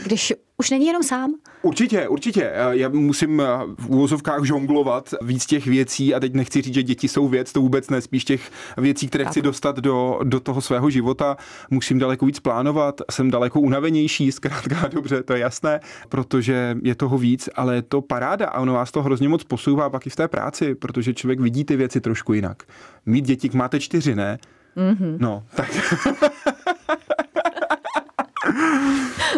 Když 0.03 0.33
už 0.57 0.69
není 0.69 0.85
jenom 0.85 1.03
sám? 1.03 1.33
Určitě, 1.61 2.07
určitě. 2.07 2.51
Já 2.69 2.89
musím 2.89 3.41
v 3.77 3.89
úvozovkách 3.89 4.43
žonglovat 4.43 5.13
víc 5.21 5.45
těch 5.45 5.67
věcí 5.67 6.15
a 6.15 6.19
teď 6.19 6.33
nechci 6.33 6.61
říct, 6.61 6.73
že 6.73 6.83
děti 6.83 7.07
jsou 7.07 7.27
věc, 7.27 7.51
to 7.51 7.61
vůbec 7.61 7.89
ne, 7.89 8.01
spíš 8.01 8.25
těch 8.25 8.51
věcí, 8.77 9.07
které 9.07 9.25
chci 9.25 9.41
dostat 9.41 9.75
do, 9.75 10.19
do 10.23 10.39
toho 10.39 10.61
svého 10.61 10.89
života. 10.89 11.37
Musím 11.69 11.99
daleko 11.99 12.25
víc 12.25 12.39
plánovat, 12.39 13.01
jsem 13.11 13.31
daleko 13.31 13.59
unavenější, 13.59 14.31
zkrátka 14.31 14.87
dobře, 14.93 15.23
to 15.23 15.33
je 15.33 15.39
jasné, 15.39 15.79
protože 16.09 16.77
je 16.83 16.95
toho 16.95 17.17
víc, 17.17 17.49
ale 17.55 17.75
je 17.75 17.81
to 17.81 18.01
paráda 18.01 18.47
a 18.47 18.59
ono 18.59 18.73
vás 18.73 18.91
to 18.91 19.03
hrozně 19.03 19.29
moc 19.29 19.43
posouvá 19.43 19.89
pak 19.89 20.07
i 20.07 20.09
v 20.09 20.15
té 20.15 20.27
práci, 20.27 20.75
protože 20.75 21.13
člověk 21.13 21.39
vidí 21.39 21.63
ty 21.63 21.75
věci 21.75 22.01
trošku 22.01 22.33
jinak. 22.33 22.63
Mít 23.05 23.25
děti, 23.25 23.49
máte 23.53 23.79
čtyři, 23.79 24.15
ne? 24.15 24.37
Mm-hmm. 24.79 25.19
No, 25.19 25.43
tak... 25.55 25.67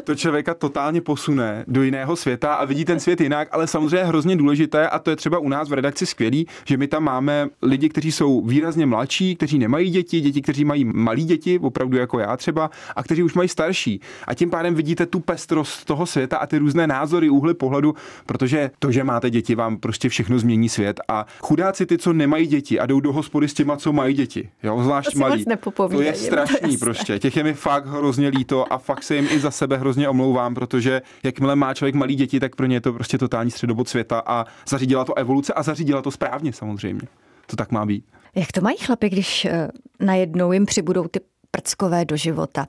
to 0.01 0.15
člověka 0.15 0.53
totálně 0.53 1.01
posune 1.01 1.65
do 1.67 1.83
jiného 1.83 2.15
světa 2.15 2.53
a 2.53 2.65
vidí 2.65 2.85
ten 2.85 2.99
svět 2.99 3.21
jinak, 3.21 3.47
ale 3.51 3.67
samozřejmě 3.67 3.97
je 3.97 4.03
hrozně 4.03 4.35
důležité 4.35 4.89
a 4.89 4.99
to 4.99 5.09
je 5.09 5.15
třeba 5.15 5.39
u 5.39 5.49
nás 5.49 5.69
v 5.69 5.73
redakci 5.73 6.05
skvělý, 6.05 6.47
že 6.65 6.77
my 6.77 6.87
tam 6.87 7.03
máme 7.03 7.49
lidi, 7.61 7.89
kteří 7.89 8.11
jsou 8.11 8.41
výrazně 8.45 8.85
mladší, 8.85 9.35
kteří 9.35 9.59
nemají 9.59 9.89
děti, 9.89 10.21
děti, 10.21 10.41
kteří 10.41 10.65
mají 10.65 10.85
malí 10.85 11.23
děti, 11.25 11.59
opravdu 11.59 11.97
jako 11.97 12.19
já 12.19 12.37
třeba, 12.37 12.69
a 12.95 13.03
kteří 13.03 13.23
už 13.23 13.33
mají 13.33 13.49
starší. 13.49 14.01
A 14.27 14.33
tím 14.33 14.49
pádem 14.49 14.75
vidíte 14.75 15.05
tu 15.05 15.19
pestrost 15.19 15.85
toho 15.85 16.05
světa 16.05 16.37
a 16.37 16.47
ty 16.47 16.57
různé 16.57 16.87
názory, 16.87 17.29
úhly 17.29 17.53
pohledu, 17.53 17.95
protože 18.25 18.71
to, 18.79 18.91
že 18.91 19.03
máte 19.03 19.29
děti, 19.29 19.55
vám 19.55 19.77
prostě 19.77 20.09
všechno 20.09 20.39
změní 20.39 20.69
svět. 20.69 20.99
A 21.07 21.25
chudáci 21.39 21.85
ty, 21.85 21.97
co 21.97 22.13
nemají 22.13 22.47
děti 22.47 22.79
a 22.79 22.85
jdou 22.85 22.99
do 22.99 23.13
hospody 23.13 23.47
s 23.47 23.53
těma, 23.53 23.77
co 23.77 23.93
mají 23.93 24.15
děti, 24.15 24.49
jo, 24.63 24.83
zvlášť 24.83 25.15
malí. 25.15 25.45
To 25.75 26.01
je 26.01 26.15
strašný 26.15 26.77
to 26.77 26.85
prostě. 26.85 27.19
Těch 27.19 27.37
je 27.37 27.43
mi 27.43 27.53
fakt 27.53 27.87
hrozně 27.87 28.27
líto 28.27 28.73
a 28.73 28.77
fakt 28.77 29.03
se 29.03 29.15
jim 29.15 29.27
i 29.31 29.39
za 29.39 29.51
sebe 29.51 29.77
hrozně 29.77 29.90
omlouvám, 30.09 30.55
protože 30.55 31.01
jakmile 31.23 31.55
má 31.55 31.73
člověk 31.73 31.95
malý 31.95 32.15
děti, 32.15 32.39
tak 32.39 32.55
pro 32.55 32.65
ně 32.65 32.75
je 32.75 32.81
to 32.81 32.93
prostě 32.93 33.17
totální 33.17 33.51
středobod 33.51 33.89
světa 33.89 34.23
a 34.25 34.45
zařídila 34.69 35.05
to 35.05 35.17
evoluce 35.17 35.53
a 35.53 35.63
zařídila 35.63 36.01
to 36.01 36.11
správně 36.11 36.53
samozřejmě. 36.53 37.01
To 37.45 37.55
tak 37.55 37.71
má 37.71 37.85
být. 37.85 38.05
Jak 38.35 38.51
to 38.51 38.61
mají 38.61 38.77
chlapi, 38.77 39.09
když 39.09 39.45
eh, 39.45 39.67
najednou 39.99 40.51
jim 40.51 40.65
přibudou 40.65 41.07
ty 41.07 41.19
prckové 41.51 42.05
do 42.05 42.17
života? 42.17 42.67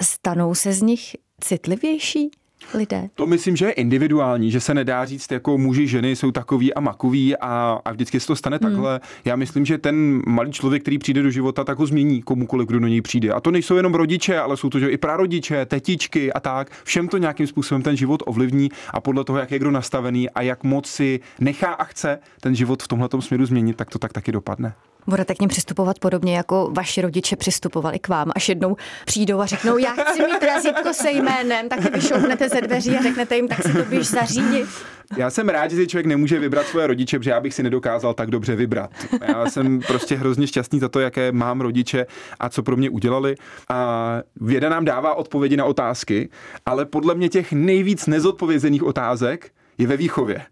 Stanou 0.00 0.54
se 0.54 0.72
z 0.72 0.82
nich 0.82 1.16
citlivější? 1.40 2.30
Lidé? 2.74 3.08
To 3.14 3.26
myslím, 3.26 3.56
že 3.56 3.66
je 3.66 3.72
individuální, 3.72 4.50
že 4.50 4.60
se 4.60 4.74
nedá 4.74 5.04
říct, 5.04 5.32
jako 5.32 5.58
muži, 5.58 5.86
ženy 5.86 6.16
jsou 6.16 6.30
takový 6.30 6.74
a 6.74 6.80
makový 6.80 7.36
a, 7.36 7.80
a 7.84 7.92
vždycky 7.92 8.20
se 8.20 8.26
to 8.26 8.36
stane 8.36 8.58
hmm. 8.62 8.70
takhle. 8.70 9.00
Já 9.24 9.36
myslím, 9.36 9.64
že 9.64 9.78
ten 9.78 10.22
malý 10.26 10.52
člověk, 10.52 10.82
který 10.82 10.98
přijde 10.98 11.22
do 11.22 11.30
života, 11.30 11.64
tak 11.64 11.78
ho 11.78 11.86
změní 11.86 12.22
komukoliv, 12.22 12.68
kdo 12.68 12.78
do 12.80 12.88
něj 12.88 13.02
přijde. 13.02 13.32
A 13.32 13.40
to 13.40 13.50
nejsou 13.50 13.76
jenom 13.76 13.94
rodiče, 13.94 14.38
ale 14.38 14.56
jsou 14.56 14.70
to 14.70 14.78
že 14.78 14.90
i 14.90 14.96
prarodiče, 14.96 15.66
tetičky 15.66 16.32
a 16.32 16.40
tak. 16.40 16.70
Všem 16.84 17.08
to 17.08 17.18
nějakým 17.18 17.46
způsobem 17.46 17.82
ten 17.82 17.96
život 17.96 18.22
ovlivní 18.26 18.68
a 18.90 19.00
podle 19.00 19.24
toho, 19.24 19.38
jak 19.38 19.50
je 19.50 19.58
kdo 19.58 19.70
nastavený 19.70 20.30
a 20.30 20.42
jak 20.42 20.64
moc 20.64 20.86
si 20.86 21.20
nechá 21.40 21.72
a 21.72 21.84
chce 21.84 22.18
ten 22.40 22.54
život 22.54 22.82
v 22.82 22.88
tomhle 22.88 23.08
směru 23.20 23.46
změnit, 23.46 23.76
tak 23.76 23.90
to 23.90 23.98
tak 23.98 24.12
taky 24.12 24.32
dopadne. 24.32 24.74
Budete 25.06 25.34
k 25.34 25.40
ním 25.40 25.48
přistupovat 25.48 25.98
podobně, 25.98 26.36
jako 26.36 26.70
vaši 26.72 27.02
rodiče 27.02 27.36
přistupovali 27.36 27.98
k 27.98 28.08
vám, 28.08 28.32
až 28.34 28.48
jednou 28.48 28.76
přijdou 29.04 29.40
a 29.40 29.46
řeknou, 29.46 29.78
já 29.78 29.90
chci 29.92 30.22
mít 30.22 30.42
razítko 30.42 30.94
se 30.94 31.10
jménem, 31.10 31.68
tak 31.68 31.84
je 31.84 31.90
vyšoupnete 31.90 32.48
ze 32.48 32.60
dveří 32.60 32.96
a 32.96 33.02
řeknete 33.02 33.36
jim, 33.36 33.48
tak 33.48 33.62
si 33.62 33.72
to 33.72 33.84
běž 33.84 34.06
zařídit. 34.06 34.68
Já 35.16 35.30
jsem 35.30 35.48
rád, 35.48 35.70
že 35.70 35.76
si 35.76 35.86
člověk 35.86 36.06
nemůže 36.06 36.38
vybrat 36.38 36.66
svoje 36.66 36.86
rodiče, 36.86 37.18
protože 37.18 37.30
já 37.30 37.40
bych 37.40 37.54
si 37.54 37.62
nedokázal 37.62 38.14
tak 38.14 38.30
dobře 38.30 38.56
vybrat. 38.56 38.90
Já 39.28 39.50
jsem 39.50 39.80
prostě 39.80 40.16
hrozně 40.16 40.46
šťastný 40.46 40.80
za 40.80 40.88
to, 40.88 41.00
jaké 41.00 41.32
mám 41.32 41.60
rodiče 41.60 42.06
a 42.40 42.48
co 42.48 42.62
pro 42.62 42.76
mě 42.76 42.90
udělali. 42.90 43.34
A 43.68 44.20
věda 44.40 44.68
nám 44.68 44.84
dává 44.84 45.14
odpovědi 45.14 45.56
na 45.56 45.64
otázky, 45.64 46.28
ale 46.66 46.86
podle 46.86 47.14
mě 47.14 47.28
těch 47.28 47.52
nejvíc 47.52 48.06
nezodpovězených 48.06 48.82
otázek 48.82 49.50
je 49.78 49.86
ve 49.86 49.96
výchově. 49.96 50.42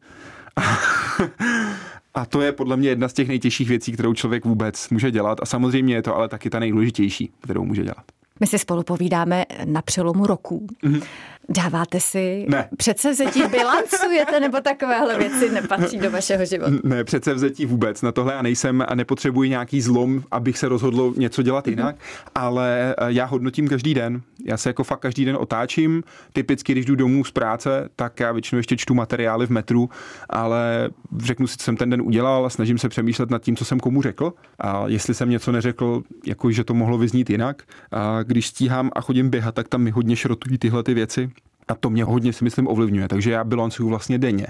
A 2.15 2.27
to 2.27 2.41
je 2.41 2.53
podle 2.53 2.77
mě 2.77 2.89
jedna 2.89 3.09
z 3.09 3.13
těch 3.13 3.29
nejtěžších 3.29 3.69
věcí, 3.69 3.93
kterou 3.93 4.15
člověk 4.15 4.45
vůbec 4.45 4.89
může 4.91 5.11
dělat. 5.11 5.39
A 5.43 5.47
samozřejmě 5.47 5.95
je 5.95 6.03
to 6.03 6.17
ale 6.17 6.29
taky 6.29 6.51
ta 6.51 6.59
nejdůležitější, 6.59 7.33
kterou 7.41 7.65
může 7.65 7.83
dělat. 7.83 8.05
My 8.41 8.47
si 8.47 8.59
spolu 8.59 8.83
povídáme 8.83 9.45
na 9.65 9.83
přelomu 9.83 10.27
roku. 10.27 10.67
Mm-hmm. 10.85 11.03
Dáváte 11.49 12.01
si 12.01 12.47
ne. 12.49 12.69
předsevzetí, 12.77 13.43
bilancujete 13.51 14.41
nebo 14.41 14.61
takovéhle 14.61 15.19
věci 15.19 15.51
nepatří 15.51 15.99
do 15.99 16.11
vašeho 16.11 16.45
života? 16.45 16.73
Ne, 16.85 17.05
předsevzetí 17.05 17.67
vůbec. 17.67 18.03
Na 18.03 18.13
tohle 18.13 18.33
já 18.33 18.43
nejsem 18.43 18.85
a 18.89 18.95
nepotřebuji 18.95 19.49
nějaký 19.49 19.81
zlom, 19.81 20.23
abych 20.31 20.59
se 20.59 20.69
rozhodl 20.69 21.15
něco 21.17 21.43
dělat 21.43 21.67
mm-hmm. 21.67 21.71
jinak, 21.71 21.97
ale 22.35 22.95
eh, 22.99 23.05
já 23.07 23.25
hodnotím 23.25 23.69
každý 23.69 23.95
den. 23.95 24.23
Já 24.45 24.57
se 24.57 24.69
jako 24.69 24.85
fakt 24.85 25.01
každý 25.01 25.25
den 25.25 25.37
otáčím. 25.37 26.03
Typicky, 26.33 26.73
když 26.73 26.85
jdu 26.85 26.95
domů 26.95 27.25
z 27.25 27.31
práce, 27.31 27.89
tak 27.97 28.21
já 28.21 28.33
většinou 28.33 28.57
ještě 28.57 28.77
čtu 28.77 28.95
materiály 28.95 29.47
v 29.47 29.51
metru, 29.51 29.91
ale 30.29 30.91
řeknu 31.19 31.47
si, 31.47 31.57
co 31.57 31.65
jsem 31.65 31.77
ten 31.77 31.91
den 31.91 32.03
udělal 32.03 32.47
a 32.47 32.51
snažím 32.51 32.79
se 32.79 32.89
přemýšlet 32.89 33.31
nad 33.31 33.43
tím, 33.43 33.57
co 33.57 33.65
jsem 33.65 33.81
komu 33.81 34.03
řekl. 34.03 34.33
A 34.59 34.85
jestli 34.87 35.15
jsem 35.15 35.31
něco 35.31 35.53
neřekl, 35.53 36.03
jako 36.27 36.51
že 36.51 36.65
to 36.65 36.75
mohlo 36.75 36.99
vyznít 36.99 37.31
jinak. 37.31 37.63
A 37.93 38.23
když 38.23 38.47
stíhám 38.47 38.91
a 38.93 39.01
chodím 39.01 39.31
běhat, 39.31 39.55
tak 39.55 39.69
tam 39.69 39.83
mi 39.83 39.91
hodně 39.91 40.17
šrotují 40.17 40.59
tyhle 40.59 40.83
ty 40.83 40.95
věci. 40.95 41.31
A 41.71 41.75
to 41.75 41.91
mě 41.91 42.05
hodně 42.05 42.33
si 42.33 42.45
myslím 42.45 42.69
ovlivňuje, 42.69 43.09
takže 43.09 43.31
já 43.31 43.45
bilancuju 43.45 43.89
vlastně 43.89 44.19
denně. 44.19 44.47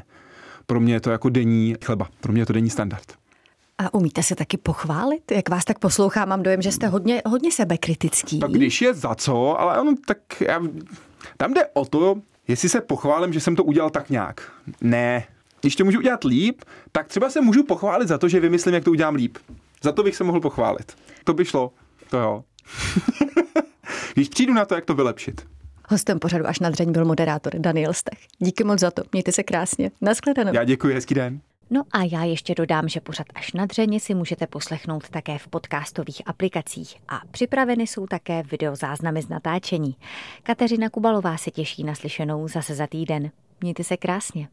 Pro 0.67 0.81
mě 0.81 0.95
je 0.95 1.01
to 1.01 1.11
jako 1.11 1.29
denní 1.29 1.75
chleba, 1.85 2.09
pro 2.21 2.33
mě 2.33 2.43
je 2.43 2.47
to 2.47 2.53
denní 2.53 2.71
standard. 2.71 3.21
A 3.79 3.95
umíte 3.95 4.23
se 4.23 4.35
taky 4.35 4.57
pochválit? 4.57 5.33
Jak 5.33 5.49
vás 5.49 5.65
tak 5.65 5.79
poslouchám, 5.79 6.29
mám 6.29 6.43
dojem, 6.43 6.63
že 6.63 6.73
jste 6.73 6.87
hodně, 6.87 7.23
hodně 7.27 7.53
sebekritický. 7.53 8.39
Tak 8.39 8.51
když 8.51 8.83
je 8.83 8.95
za 8.95 9.15
co, 9.15 9.61
ale 9.61 9.81
ono 9.81 9.95
tak 10.07 10.19
já, 10.41 10.61
tam 11.37 11.55
jde 11.55 11.67
o 11.75 11.85
to, 11.85 12.17
jestli 12.49 12.69
se 12.69 12.81
pochválím, 12.81 13.33
že 13.33 13.41
jsem 13.41 13.57
to 13.57 13.65
udělal 13.65 13.91
tak 13.91 14.11
nějak. 14.11 14.53
Ne. 14.81 15.25
Když 15.61 15.77
to 15.77 15.85
můžu 15.85 15.99
udělat 15.99 16.25
líp, 16.25 16.63
tak 16.93 17.09
třeba 17.09 17.31
se 17.31 17.41
můžu 17.41 17.65
pochválit 17.65 18.09
za 18.09 18.19
to, 18.19 18.29
že 18.29 18.41
vymyslím, 18.41 18.75
jak 18.75 18.85
to 18.85 18.91
udělám 18.91 19.15
líp. 19.15 19.39
Za 19.83 19.93
to 19.93 20.03
bych 20.03 20.17
se 20.17 20.25
mohl 20.25 20.41
pochválit. 20.41 20.97
To 21.25 21.35
by 21.35 21.45
šlo. 21.45 21.73
To 22.11 22.19
jo. 22.19 22.45
když 24.15 24.29
přijdu 24.29 24.55
na 24.55 24.65
to, 24.65 24.75
jak 24.75 24.85
to 24.85 24.95
vylepšit. 24.95 25.47
Hostem 25.91 26.19
pořadu 26.19 26.47
až 26.47 26.61
na 26.61 26.71
dřeň 26.71 26.93
byl 26.93 27.05
moderátor 27.05 27.53
Daniel 27.59 27.93
Stech. 27.93 28.19
Díky 28.39 28.65
moc 28.65 28.81
za 28.81 28.91
to. 28.91 29.03
Mějte 29.13 29.33
se 29.33 29.43
krásně. 29.43 29.91
Naschledanou. 30.01 30.55
Já 30.55 30.65
děkuji, 30.65 30.95
hezký 30.95 31.15
den. 31.15 31.41
No 31.71 31.83
a 31.93 32.03
já 32.03 32.25
ještě 32.25 32.55
dodám, 32.55 32.89
že 32.89 33.01
pořad 33.01 33.27
až 33.35 33.53
na 33.53 33.67
dřeně 33.67 34.01
si 34.01 34.15
můžete 34.15 34.47
poslechnout 34.47 35.09
také 35.09 35.39
v 35.39 35.49
podcastových 35.49 36.23
aplikacích 36.27 36.97
a 37.09 37.21
připraveny 37.31 37.87
jsou 37.87 38.07
také 38.07 38.43
videozáznamy 38.43 39.23
z 39.23 39.29
natáčení. 39.29 39.97
Kateřina 40.43 40.91
Kubalová 40.91 41.37
se 41.37 41.51
těší 41.51 41.85
na 41.85 41.95
slyšenou 41.95 42.49
zase 42.49 42.75
za 42.75 42.87
týden. 42.87 43.31
Mějte 43.61 43.85
se 43.85 43.97
krásně. 43.97 44.49